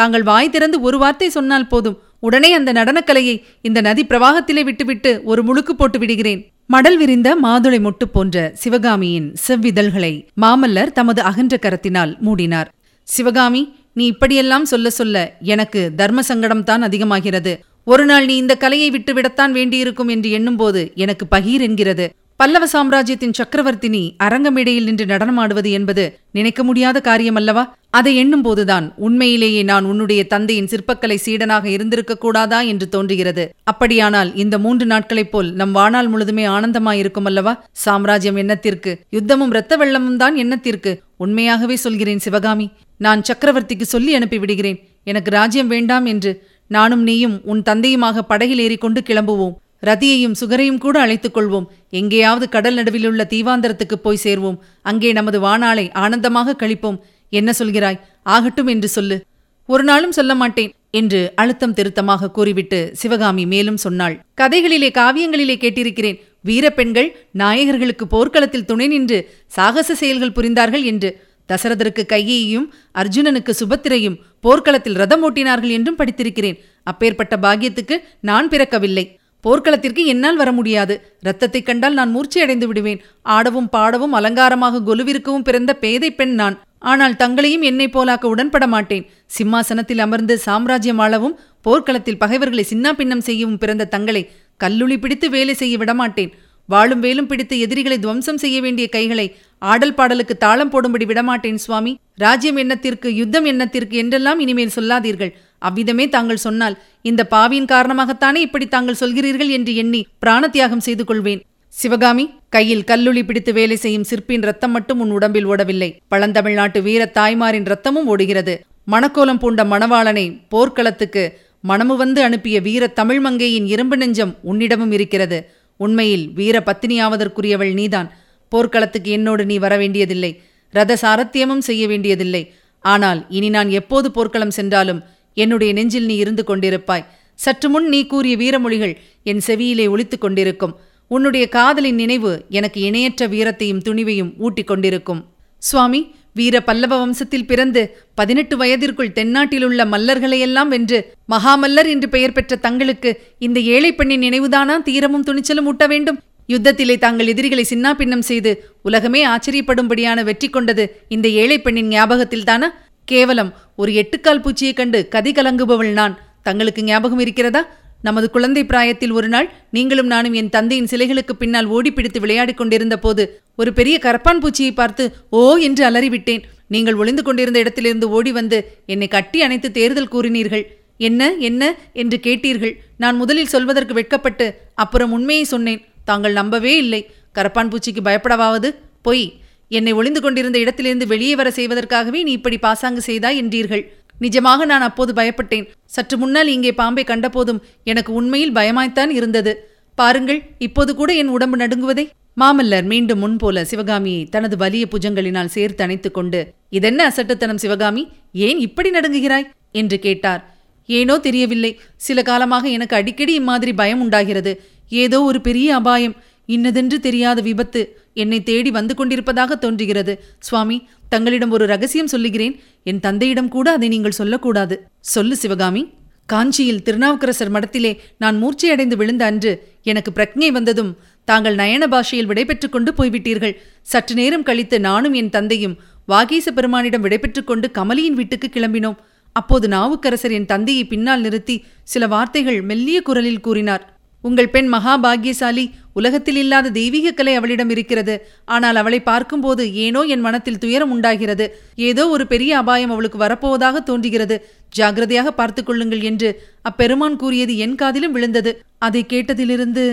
தாங்கள் 0.00 0.28
வாய் 0.30 0.52
திறந்து 0.54 0.78
ஒரு 0.88 0.98
வார்த்தை 0.98 1.28
சொன்னால் 1.36 1.70
போதும். 1.72 1.96
உடனே 2.26 2.50
அந்த 2.58 2.70
நடனக்கலையை 2.78 3.34
இந்த 3.68 3.78
நதி 3.86 4.02
பிரவாகத்திலே 4.04 4.62
விட்டுவிட்டு 4.68 5.10
ஒரு 5.24 5.40
முழுக்கு 5.48 5.74
போட்டு 5.80 5.98
விடுகிறேன். 5.98 6.40
மடல் 6.66 6.98
விரிந்த 7.00 7.28
மாதுளை 7.42 7.78
மொட்டு 7.84 8.06
போன்ற 8.12 8.36
சிவகாமியின் 8.62 9.28
செவ்விதழ்களை 9.46 10.12
மாமல்லர் 10.42 10.94
தமது 10.98 11.20
அகன்ற 11.30 11.56
கரத்தினால் 11.62 12.12
மூடினார். 12.26 12.68
சிவகாமி 13.08 13.62
நீ 13.98 14.04
இப்படியெல்லாம் 14.12 14.66
சொல்ல 14.72 14.88
சொல்ல 14.98 15.16
எனக்கு 15.54 15.80
தர்ம 16.00 16.20
சங்கடம்தான் 16.28 16.82
அதிகமாகிறது. 16.88 17.52
ஒரு 17.92 18.04
நாள் 18.10 18.26
நீ 18.30 18.34
இந்த 18.42 18.54
கலையை 18.62 18.88
விட்டுவிடத்தான் 18.90 19.52
வேண்டியிருக்கும் 19.58 20.10
என்று 20.14 20.30
எண்ணும்போது 20.38 20.82
எனக்கு 21.04 21.24
பகீர் 21.34 21.64
என்கிறது. 21.68 22.06
பல்லவ 22.40 22.66
சாம்ராஜ்யத்தின் 22.66 23.32
சக்கரவர்த்தினி 23.38 24.00
அரங்கமேடையில் 24.24 24.84
நின்று 24.84 25.04
நடனமாடுவது 25.04 25.70
என்பது 25.70 26.04
நினைக்க 26.32 26.60
முடியாத 26.64 27.00
காரியமல்லவா? 27.04 27.64
அதை 27.90 28.16
எண்ணும் 28.16 28.42
போதுதான் 28.42 28.86
உண்மையிலேயே 28.96 29.62
நான் 29.62 29.84
உன்னுடைய 29.84 30.26
தந்தையின் 30.26 30.68
சிற்பக்கலை 30.72 31.16
சீடனாக 31.24 31.64
இருந்திருக்க 31.64 32.16
கூடாதா 32.16 32.60
என்று 32.60 32.88
தோன்றுகிறது. 32.88 33.44
அப்படியானால் 33.64 34.34
இந்த 34.34 34.58
மூன்று 34.58 34.86
நாட்களைப் 34.86 35.32
போல் 35.32 35.50
நம் 35.52 35.72
வாழ்நாள் 35.72 36.10
முழுதுமே 36.10 36.46
ஆனந்தமாயிருக்கும் 36.54 37.24
அல்லவா 37.24 37.54
சாம்ராஜ்யம் 37.84 38.36
எண்ணத்திற்கு 38.36 38.92
யுத்தமும் 39.12 39.54
இரத்த 39.56 39.76
வெள்ளமும் 39.76 40.16
தான் 40.16 40.36
எண்ணத்திற்கு 40.36 40.92
உண்மையாகவே 41.16 41.76
சொல்கிறேன் 41.76 42.18
சிவகாமி. 42.18 42.68
நான் 42.96 43.22
சக்கரவர்த்திக்கு 43.22 43.86
சொல்லி 43.94 44.14
அனுப்பி 44.14 44.38
விடுகிறேன். 44.38 44.78
எனக்கு 45.04 45.30
ராஜ்யம் 45.30 45.68
வேண்டாம் 45.68 46.06
என்று 46.06 46.32
நானும் 46.66 47.02
நீயும் 47.02 47.40
உன் 47.44 47.62
தந்தையுமாக 47.62 48.22
படகில் 48.22 48.58
ஏறிக்கொண்டு 48.58 49.02
கிளம்புவோம். 49.06 49.56
ரதியையும் 49.86 50.34
சுகரையும் 50.40 50.78
கூட 50.78 51.00
அழைத்துக் 51.00 51.36
கொள்வோம். 51.36 51.66
எங்கேயாவது 51.90 52.48
கடல் 52.48 52.74
நடுவிலுள்ள 52.74 53.26
தீவாந்தரத்துக்கு 53.30 53.94
போய் 53.94 54.18
சேர்வோம். 54.24 54.58
அங்கே 54.82 55.12
நமது 55.12 55.40
வாணாளை 55.40 55.92
ஆனந்தமாக 55.92 56.56
கழிப்போம். 56.58 56.98
என்ன 57.30 57.52
சொல்கிறாய்? 57.58 58.00
ஆகட்டும் 58.22 58.66
என்று 58.66 58.88
சொல்லு. 58.88 59.24
ஒரு 59.66 59.84
நாளும் 59.84 60.12
சொல்ல 60.12 60.34
மாட்டேன் 60.34 60.72
என்று 60.90 61.32
அழுத்தம் 61.34 61.74
திருத்தமாக 61.74 62.30
கூறிவிட்டு 62.30 62.90
சிவகாமி 62.92 63.46
மேலும் 63.46 63.76
சொன்னாள். 63.76 64.24
கதைகளிலே 64.40 64.90
காவியங்களிலே 64.90 65.56
கேட்டிருக்கிறேன். 65.56 66.20
வீரப்பெண்கள் 66.44 67.16
நாயகர்களுக்கு 67.38 68.04
போர்க்களத்தில் 68.08 68.64
துணை 68.64 68.86
நின்று 68.86 69.30
சாகச 69.46 69.94
செயல்கள் 69.94 70.30
புரிந்தார்கள் 70.30 70.82
என்று. 70.82 71.26
தசரதருக்கு 71.48 72.06
கையையும் 72.06 72.74
அர்ஜுனனுக்கு 72.94 73.50
சுபத்திரையும் 73.50 74.16
போர்க்களத்தில் 74.40 74.94
ரதம் 74.94 75.34
ஓட்டினார்கள் 75.34 75.70
என்றும் 75.70 75.98
படித்திருக்கிறேன். 75.98 76.58
அப்பேற்பட்ட 76.82 77.36
பாக்கியத்துக்கு 77.36 77.98
நான் 78.20 78.48
பிறக்கவில்லை. 78.48 79.17
போர்க்களத்திற்கு 79.40 80.06
என்னால் 80.06 80.36
வர 80.36 80.52
முடியாது. 80.52 81.16
இரத்தத்தைக் 81.24 81.66
கண்டால் 81.66 81.94
நான் 81.94 82.16
மூர்ச்சையடைந்து 82.16 82.64
விடுவேன். 82.64 83.00
ஆடவும் 83.22 83.68
பாடவும் 83.68 84.12
அலங்காரமாக 84.12 84.80
கொலுவிற்கவும் 84.80 85.42
பிறந்த 85.42 85.74
பேதை 85.74 86.14
பெண் 86.14 86.34
நான். 86.34 86.60
ஆனால் 86.78 87.16
தங்களையும் 87.16 87.62
என்னைப் 87.62 87.98
போலாக்க 87.98 88.22
உடன்பட 88.22 88.66
மாட்டேன். 88.66 89.06
சிம்மாசனத்தில் 89.26 89.98
அமர்ந்து 89.98 90.38
சாம்ராஜ்யம் 90.38 90.98
ஆளவும் 90.98 91.38
போர்க்களத்தில் 91.60 92.18
பகைவர்களை 92.18 92.66
சின்னா 92.70 92.92
பின்னம் 92.92 93.20
செய்யவும் 93.20 93.58
பிறந்த 93.58 93.84
தங்களை 93.84 94.30
கல்லுளி 94.64 94.98
பிடித்து 94.98 95.30
வேலை 95.30 95.54
செய்ய 95.54 95.78
விடமாட்டேன். 95.78 96.34
வாழும் 96.68 97.02
வேலும் 97.04 97.28
பிடித்து 97.30 97.54
எதிரிகளை 97.64 97.98
துவம்சம் 97.98 98.40
செய்ய 98.42 98.56
வேண்டிய 98.60 98.86
கைகளை 98.96 99.26
ஆடல் 99.58 99.94
பாடலுக்கு 99.94 100.34
தாளம் 100.36 100.72
போடும்படி 100.72 101.04
விடமாட்டேன் 101.04 101.60
சுவாமி. 101.64 101.92
ராஜ்யம் 102.14 102.58
எண்ணத்திற்கு 102.62 103.08
யுத்தம் 103.14 103.44
எண்ணத்திற்கு 103.44 103.96
என்றெல்லாம் 103.96 104.40
இனிமேல் 104.44 104.74
சொல்லாதீர்கள். 104.76 105.32
அவ்விதமே 105.58 106.04
தாங்கள் 106.08 106.44
சொன்னால் 106.46 106.76
இந்த 107.02 107.22
பாவியின் 107.24 107.70
காரணமாகத்தானே 107.72 108.40
இப்படி 108.46 108.66
தாங்கள் 108.66 109.00
சொல்கிறீர்கள் 109.00 109.50
என்று 109.56 109.74
எண்ணி 109.74 110.00
பிராணத்தியாகம் 110.26 110.84
செய்து 110.88 111.04
கொள்வேன். 111.04 111.42
சிவகாமி 111.74 112.24
கையில் 112.48 112.86
கல்லுளி 112.90 113.22
பிடித்து 113.24 113.52
வேலை 113.52 113.76
செய்யும் 113.76 114.06
சிற்பின் 114.10 114.46
ரத்தம் 114.48 114.70
மட்டும் 114.70 115.00
உன் 115.00 115.10
உடம்பில் 115.10 115.46
ஓடவில்லை. 115.46 115.90
பழந்தமிழ்நாட்டு 116.12 116.78
வீர 116.82 117.02
தாய்மாரின் 117.18 117.68
ரத்தமும் 117.72 118.08
ஓடுகிறது. 118.12 118.54
மணக்கோலம் 118.90 119.40
பூண்ட 119.42 119.64
மணவாளனை 119.64 120.26
போர்க்களத்துக்கு 120.48 121.24
மனமு 121.68 121.94
வந்து 121.96 122.20
அனுப்பிய 122.22 122.56
வீர 122.60 122.84
தமிழ்மங்கையின் 122.96 123.66
இரும்பு 123.66 123.96
நெஞ்சம் 123.96 124.32
உன்னிடமும் 124.42 124.92
இருக்கிறது. 124.92 125.38
உண்மையில் 125.78 126.24
வீர 126.30 126.62
பத்தினியாவதற்குரியவள் 126.66 127.72
நீதான். 127.72 128.08
போர்க்களத்துக்கு 128.52 129.10
என்னோடு 129.10 129.42
நீ 129.46 129.58
வர 129.58 129.76
வேண்டியதில்லை. 129.76 130.32
ரத 130.74 130.98
சாரத்தியமும் 131.02 131.66
செய்ய 131.68 131.86
வேண்டியதில்லை. 131.86 132.42
ஆனால் 132.84 133.20
இனி 133.28 133.48
நான் 133.48 133.70
எப்போது 133.70 134.10
போர்க்களம் 134.10 134.56
சென்றாலும் 134.58 135.00
என்னுடைய 135.34 135.72
நெஞ்சில் 135.72 136.06
நீ 136.06 136.16
இருந்து 136.16 136.44
கொண்டிருப்பாய். 136.46 137.06
சற்று 137.34 137.68
முன் 137.68 137.88
நீ 137.88 138.06
கூறிய 138.06 138.36
வீரமொழிகள் 138.36 138.94
என் 139.22 139.42
செவியிலே 139.46 139.86
ஒலித்துக் 139.88 140.24
கொண்டிருக்கும். 140.24 140.76
உன்னுடைய 141.10 141.48
காதலின் 141.48 141.94
நினைவு 141.94 142.32
எனக்கு 142.48 142.80
இணையற்ற 142.80 143.28
வீரத்தையும் 143.28 143.84
துணிவையும் 143.84 144.32
ஊட்டிக் 144.38 144.66
கொண்டிருக்கும். 144.66 145.20
சுவாமி 145.62 146.00
வீர 146.38 146.56
பல்லவ 146.68 146.94
வம்சத்தில் 146.96 147.46
பிறந்து 147.46 147.82
பதினெட்டு 148.14 148.54
வயதிற்குள் 148.56 149.14
தென்னாட்டிலுள்ள 149.14 149.82
மல்லர்களையெல்லாம் 149.94 150.70
வென்று 150.74 150.98
மகாமல்லர் 151.28 151.88
என்று 151.94 152.08
பெயர் 152.08 152.36
பெற்ற 152.36 152.56
தங்களுக்கு 152.66 153.10
இந்த 153.46 153.58
ஏழை 153.74 153.90
பெண்ணின் 153.94 154.24
நினைவுதானா? 154.26 154.74
தீரமும் 154.82 155.26
துணிச்சலும் 155.26 155.68
ஊட்ட 155.70 155.86
வேண்டும். 155.86 156.18
யுத்தத்திலே 156.48 156.94
தாங்கள் 156.98 157.30
எதிரிகளை 157.32 157.64
சின்னா 157.70 157.90
பின்னம் 157.92 158.26
செய்து 158.30 158.52
உலகமே 158.82 159.20
ஆச்சரியப்படும்படியான 159.26 160.22
வெற்றி 160.28 160.48
கொண்டது 160.50 160.84
இந்த 161.08 161.26
ஏழை 161.40 161.58
பெண்ணின் 161.60 161.90
ஞாபகத்தில் 161.94 162.46
தானா 162.50 162.68
கேவலம் 163.08 163.50
ஒரு 163.76 163.90
எட்டுக்கால் 164.00 164.42
பூச்சியைக் 164.44 164.78
கண்டு 164.80 164.98
கதி 165.14 165.32
கலங்குபவள் 165.32 165.92
நான். 166.00 166.14
தங்களுக்கு 166.46 166.82
ஞாபகம் 166.84 167.22
இருக்கிறதா? 167.24 167.62
நமது 168.02 168.30
குழந்தை 168.30 168.64
பிராயத்தில் 168.64 169.10
ஒரு 169.10 169.28
நாள் 169.28 169.52
நீங்களும் 169.70 170.06
நானும் 170.06 170.32
என் 170.32 170.48
தந்தையின் 170.48 170.90
சிலைகளுக்கு 170.90 171.32
பின்னால் 171.38 171.66
ஓடிப்பிடித்து 171.66 172.20
விளையாடிக் 172.20 172.56
கொண்டிருந்த 172.56 172.98
போது 172.98 173.42
ஒரு 173.56 173.72
பெரிய 173.72 173.98
கரப்பான் 174.02 174.42
பூச்சியை 174.42 174.72
பார்த்து 174.74 175.16
ஓ 175.30 175.56
என்று 175.56 175.90
அலறிவிட்டேன். 175.90 176.42
நீங்கள் 176.68 176.94
ஒளிந்து 176.94 177.22
கொண்டிருந்த 177.22 177.58
இடத்திலிருந்து 177.58 178.08
ஓடி 178.08 178.32
வந்து 178.32 178.78
என்னை 178.86 179.08
கட்டி 179.08 179.42
அணைத்து 179.42 179.70
தேர்தல் 179.70 180.08
கூறினீர்கள். 180.08 180.64
என்ன 180.98 181.34
என்ன? 181.34 181.74
என்று 181.92 182.20
கேட்டீர்கள். 182.22 182.74
நான் 182.96 183.16
முதலில் 183.16 183.46
சொல்வதற்கு 183.46 183.94
வெட்கப்பட்டு 183.94 184.60
அப்புறம் 184.74 185.12
உண்மையை 185.12 185.44
சொன்னேன். 185.44 185.84
தாங்கள் 186.04 186.32
நம்பவே 186.32 186.76
இல்லை. 186.76 187.10
கரப்பான் 187.34 187.70
பூச்சிக்கு 187.70 188.02
பயப்படவாவது? 188.04 188.74
பொய். 189.02 189.32
என்னை 189.68 189.92
ஒளிந்து 189.92 190.20
கொண்டிருந்த 190.20 190.58
இடத்திலிருந்து 190.58 191.06
வெளியே 191.06 191.34
வர 191.34 191.50
செய்வதற்காகவே 191.50 192.22
நீ 192.22 192.32
இப்படி 192.32 192.58
பாசாங்கு 192.58 193.00
செய்தாய் 193.00 193.42
என்றீர்கள். 193.42 193.84
நிஜமாக 194.20 194.64
நான் 194.64 194.80
அப்போது 194.80 195.12
பயப்பட்டேன். 195.12 195.66
சற்று 195.84 196.18
முன்னால் 196.18 196.48
இங்கே 196.48 196.72
பாம்பை 196.72 197.04
கண்டபோதும் 197.04 197.60
எனக்கு 197.84 198.12
உண்மையில் 198.12 198.52
பயமாய்த்தான் 198.52 199.10
இருந்தது. 199.10 199.52
பாருங்கள் 199.94 200.40
இப்போது 200.58 200.94
கூட 200.94 201.14
என் 201.14 201.28
உடம்பு 201.28 201.56
நடுங்குவதே. 201.56 202.04
மாமல்லர் 202.40 202.84
மீண்டும் 202.84 203.22
முன்போல 203.22 203.62
சிவகாமியை 203.62 204.24
தனது 204.24 204.56
வலிய 204.56 204.84
புஜங்களினால் 204.90 205.52
சேர்த்து 205.54 205.84
அணைத்துக் 205.84 206.14
கொண்டு 206.14 206.54
இதென்ன 206.70 207.04
அசட்டுத்தனம் 207.04 207.56
சிவகாமி? 207.56 208.08
ஏன் 208.32 208.58
இப்படி 208.58 208.90
நடுங்குகிறாய்? 208.90 209.46
என்று 209.72 209.98
கேட்டார். 209.98 210.54
ஏனோ 210.86 211.18
தெரியவில்லை. 211.18 211.80
சில 211.96 212.22
காலமாக 212.22 212.68
எனக்கு 212.68 212.96
அடிக்கடி 212.96 213.34
இம்மாதிரி 213.34 213.72
பயம் 213.72 214.00
உண்டாகிறது. 214.00 214.52
ஏதோ 214.88 215.22
ஒரு 215.22 215.40
பெரிய 215.40 215.74
அபாயம். 215.74 216.16
இன்னதென்று 216.46 217.00
தெரியாத 217.00 217.40
விபத்து. 217.40 218.02
என்னை 218.14 218.42
தேடி 218.42 218.70
வந்து 218.70 218.94
கொண்டிருப்பதாக 218.94 219.56
தோன்றுகிறது. 219.56 220.24
சுவாமி 220.38 220.88
தங்களிடம் 221.08 221.50
ஒரு 221.50 221.66
ரகசியம் 221.66 222.06
சொல்லுகிறேன். 222.06 222.60
என் 222.84 223.00
தந்தையிடம் 223.00 223.48
கூட 223.48 223.70
அதை 223.70 223.88
நீங்கள் 223.88 224.10
சொல்லக்கூடாது. 224.10 224.88
சொல்லு 225.00 225.36
சிவகாமி. 225.36 225.96
காஞ்சியில் 226.26 226.82
திருநாவுக்கரசர் 226.82 227.52
மடத்திலே 227.52 227.98
நான் 228.18 228.44
மூர்ச்சையடைந்து 228.44 228.96
விழுந்த 228.96 229.24
அன்று 229.24 229.68
எனக்கு 229.82 230.10
பிரக்ஞை 230.10 230.48
வந்ததும் 230.48 230.96
தாங்கள் 231.24 231.54
நயன 231.54 231.86
பாஷையில் 231.86 232.26
விடைபெற்றுக் 232.26 232.72
கொண்டு 232.72 232.92
போய்விட்டீர்கள். 232.92 233.56
சற்று 233.82 234.14
நேரம் 234.14 234.42
கழித்து 234.42 234.80
நானும் 234.80 235.12
என் 235.12 235.30
தந்தையும் 235.30 235.76
வாகீச 236.06 236.52
பெருமானிடம் 236.52 237.00
விடைபெற்றுக் 237.00 237.46
கொண்டு 237.46 237.70
கமலியின் 237.74 238.12
வீட்டுக்கு 238.12 238.50
கிளம்பினோம். 238.52 238.96
அப்போது 239.32 239.68
நாவுக்கரசர் 239.68 240.30
என் 240.30 240.46
தந்தையை 240.46 240.86
பின்னால் 240.86 241.20
நிறுத்தி 241.20 241.64
சில 241.82 242.06
வார்த்தைகள் 242.06 242.62
மெல்லிய 242.62 243.02
குரலில் 243.02 243.40
கூறினார். 243.40 243.97
உங்கள் 244.28 244.52
பெண் 244.54 244.68
மகாபாகியசாலி 244.74 245.64
உலகத்தில் 245.98 246.38
இல்லாத 246.42 246.72
தெய்வீக 246.78 247.12
கலை 247.12 247.34
அவளிடம் 247.34 247.70
இருக்கிறது. 247.74 248.14
ஆனால் 248.54 248.78
அவளை 248.80 249.00
பார்க்கும்போது 249.08 249.62
ஏனோ 249.84 250.00
என் 250.14 250.24
மனத்தில் 250.26 250.60
துயரம் 250.64 250.92
உண்டாகிறது. 250.94 251.46
ஏதோ 251.88 252.04
ஒரு 252.14 252.24
பெரிய 252.32 252.52
அபாயம் 252.62 252.92
அவளுக்கு 252.94 253.18
வரப்போவதாக 253.24 253.82
தோன்றுகிறது. 253.82 254.36
ஜாகிரதையாக 254.78 255.28
பார்த்து 255.40 255.62
கொள்ளுங்கள் 255.62 256.02
என்று 256.10 256.30
அப்பெருமான் 256.62 257.16
கூறியது 257.16 257.54
என் 257.66 257.76
காதிலும் 257.82 258.14
விழுந்தது. 258.16 258.52
அதை 258.78 259.02
கேட்டதிலிருந்து 259.12 259.84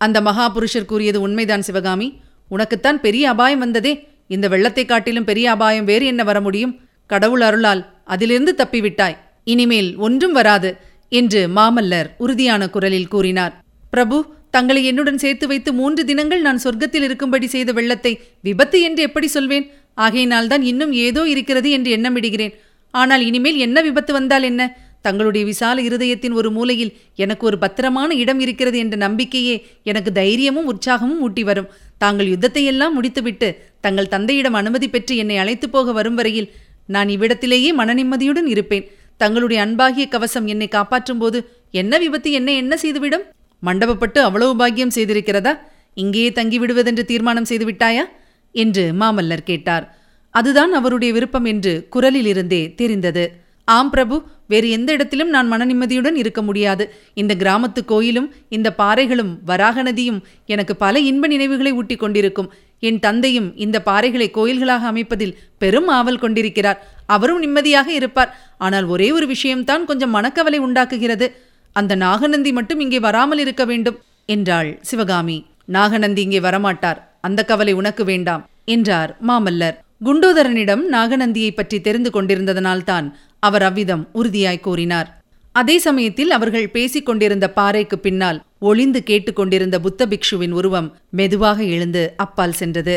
அந்த 0.00 0.18
மகா 0.28 0.46
புருஷர் 0.48 0.90
கூறியது 0.92 1.18
உண்மைதான் 1.20 1.66
சிவகாமி. 1.68 2.08
உனக்குத்தான் 2.50 3.00
பெரிய 3.00 3.24
அபாயம் 3.34 3.64
வந்ததே. 3.64 3.92
இந்த 4.34 4.46
வெள்ளத்தை 4.48 4.84
காட்டிலும் 4.84 5.28
பெரிய 5.30 5.46
அபாயம் 5.50 5.88
வேறு 5.90 6.04
என்ன 6.06 6.22
வர 6.28 6.38
முடியும்? 6.40 6.76
கடவுள் 7.10 7.42
அருளால் 7.48 7.82
அதிலிருந்து 8.04 8.52
தப்பிவிட்டாய். 8.60 9.18
இனிமேல் 9.52 9.90
ஒன்றும் 10.06 10.36
வராது 10.38 10.70
என்று 11.12 11.40
மாமல்லர் 11.56 12.08
உறுதியான 12.24 12.62
குரலில் 12.74 13.10
கூறினார். 13.14 13.54
பிரபு 13.92 14.16
தங்களை 14.54 14.82
என்னுடன் 14.90 15.20
சேர்த்து 15.24 15.46
வைத்து 15.50 15.70
மூன்று 15.80 16.02
தினங்கள் 16.04 16.44
நான் 16.46 16.62
சொர்க்கத்தில் 16.64 17.04
இருக்கும்படி 17.08 17.46
செய்த 17.54 17.70
வெள்ளத்தை 17.78 18.12
விபத்து 18.46 18.78
என்று 18.86 19.02
எப்படி 19.08 19.28
சொல்வேன்? 19.36 19.66
ஆகையினால்தான் 20.04 20.62
இன்னும் 20.70 20.92
ஏதோ 21.06 21.22
இருக்கிறது 21.32 21.68
என்று 21.76 21.90
எண்ணமிடுகிறேன். 21.96 22.54
ஆனால் 22.94 23.22
இனிமேல் 23.28 23.58
என்ன 23.66 23.78
விபத்து 23.88 24.12
வந்தால் 24.12 24.46
என்ன? 24.50 24.62
தங்களுடைய 25.06 25.44
விசால 25.50 25.76
இருதயத்தின் 25.88 26.34
ஒரு 26.38 26.48
மூலையில் 26.56 26.92
எனக்கு 27.24 27.44
ஒரு 27.50 27.56
பத்திரமான 27.64 28.10
இடம் 28.22 28.40
இருக்கிறது 28.44 28.78
என்ற 28.84 28.96
நம்பிக்கையே 29.04 29.54
எனக்கு 29.90 30.10
தைரியமும் 30.20 30.68
உற்சாகமும் 30.72 31.22
ஊட்டி 31.26 31.42
வரும். 31.50 31.70
தாங்கள் 31.98 32.30
யுத்தத்தையெல்லாம் 32.32 32.96
முடித்துவிட்டு 32.98 33.48
தங்கள் 33.86 34.12
தந்தையிடம் 34.14 34.58
அனுமதி 34.60 34.88
பெற்று 34.88 35.14
என்னை 35.16 35.36
அழைத்து 35.42 35.68
போக 35.70 35.92
வரும் 35.98 36.18
வரையில் 36.20 36.48
நான் 36.88 37.08
இவ்விடத்திலேயே 37.08 37.70
மனநிம்மதியுடன் 37.80 38.48
இருப்பேன். 38.54 38.86
தங்களுடைய 39.20 39.58
அன்பாகிய 39.66 40.06
கவசம் 40.08 40.46
என்னை 40.46 40.68
காப்பாற்றும் 40.68 41.20
போது 41.22 41.40
என்ன 41.82 41.98
விபத்து 42.04 42.30
என்ன 42.38 42.50
என்ன 42.62 42.76
செய்துவிடும்? 42.76 43.24
மண்டபப்பட்டு 43.66 44.18
அவ்வளவு 44.18 44.56
பாக்கியம் 44.56 44.94
செய்திருக்கிறதா? 44.94 45.58
இங்கேயே 45.94 46.30
தங்கிவிடுவதென்று 46.30 47.04
தீர்மானம் 47.04 47.44
செய்து 47.44 47.66
விட்டாயா 47.66 48.04
என்று 48.52 48.92
மாமல்லர் 49.00 49.48
கேட்டார். 49.50 49.96
அதுதான் 50.30 50.72
அவருடைய 50.72 51.12
விருப்பம் 51.12 51.44
என்று 51.44 51.88
குரலிலிருந்தே 51.96 52.74
தெரிந்தது. 52.74 53.48
ஆம் 53.64 53.90
பிரபு 53.90 54.22
வேறு 54.46 54.70
எந்த 54.70 54.92
இடத்திலும் 54.92 55.28
நான் 55.28 55.48
மன 55.48 55.64
நிம்மதியுடன் 55.64 56.16
இருக்க 56.16 56.42
முடியாது. 56.42 56.94
இந்த 57.14 57.34
கிராமத்து 57.34 57.84
கோயிலும் 57.84 58.34
இந்த 58.48 58.74
பாறைகளும் 58.78 59.32
வராக 59.44 59.82
நதியும் 59.82 60.22
எனக்கு 60.46 60.76
பல 60.76 60.98
இன்ப 60.98 61.26
நினைவுகளை 61.26 61.72
ஊட்டி 61.72 61.96
கொண்டிருக்கும். 61.96 62.52
என் 62.78 62.98
தந்தையும் 62.98 63.56
இந்த 63.56 63.82
பாறைகளை 63.84 64.28
கோயில்களாக 64.30 64.86
அமைப்பதில் 64.86 65.36
பெரும் 65.58 65.88
ஆவல் 65.88 66.18
கொண்டிருக்கிறார். 66.18 66.80
அவரும் 67.06 67.38
நிம்மதியாக 67.38 67.92
இருப்பார். 67.92 68.32
ஆனால் 68.58 68.84
ஒரே 68.84 69.10
ஒரு 69.10 69.26
விஷயம்தான் 69.26 69.84
கொஞ்சம் 69.84 70.14
மனக்கவலை 70.14 70.58
உண்டாக்குகிறது. 70.58 71.28
அந்த 71.76 71.92
நாகநந்தி 71.94 72.52
மட்டும் 72.52 72.80
இங்கே 72.80 73.00
வராமல் 73.00 73.38
இருக்க 73.38 73.64
வேண்டும் 73.64 73.98
என்றாள் 74.28 74.70
சிவகாமி. 74.80 75.38
நாகநந்தி 75.66 76.22
இங்கே 76.22 76.40
வரமாட்டார் 76.40 77.00
அந்த 77.20 77.40
கவலை 77.44 77.72
உனக்கு 77.72 78.04
வேண்டாம் 78.04 78.42
என்றார் 78.64 79.10
மாமல்லர். 79.28 79.76
குண்டோதரனிடம் 80.04 80.82
நாகநந்தியை 80.92 81.50
பற்றி 81.54 81.78
தெரிந்து 81.80 82.10
கொண்டிருந்ததனால்தான் 82.10 83.06
அவர் 83.38 83.62
அவ்விதம் 83.62 84.04
உறுதியாய் 84.12 84.64
கூறினார். 84.66 85.08
அதே 85.54 85.76
சமயத்தில் 85.78 86.30
அவர்கள் 86.30 86.68
பேசிக் 86.68 87.06
கொண்டிருந்த 87.06 87.46
பாறைக்கு 87.50 87.96
பின்னால் 87.98 88.38
ஒளிந்து 88.60 89.00
கேட்டுக்கொண்டிருந்த 89.02 89.76
புத்த 89.80 90.06
பிக்ஷுவின் 90.06 90.50
உருவம் 90.50 90.88
மெதுவாக 91.10 91.58
எழுந்து 91.74 92.02
அப்பால் 92.16 92.58
சென்றது. 92.60 92.96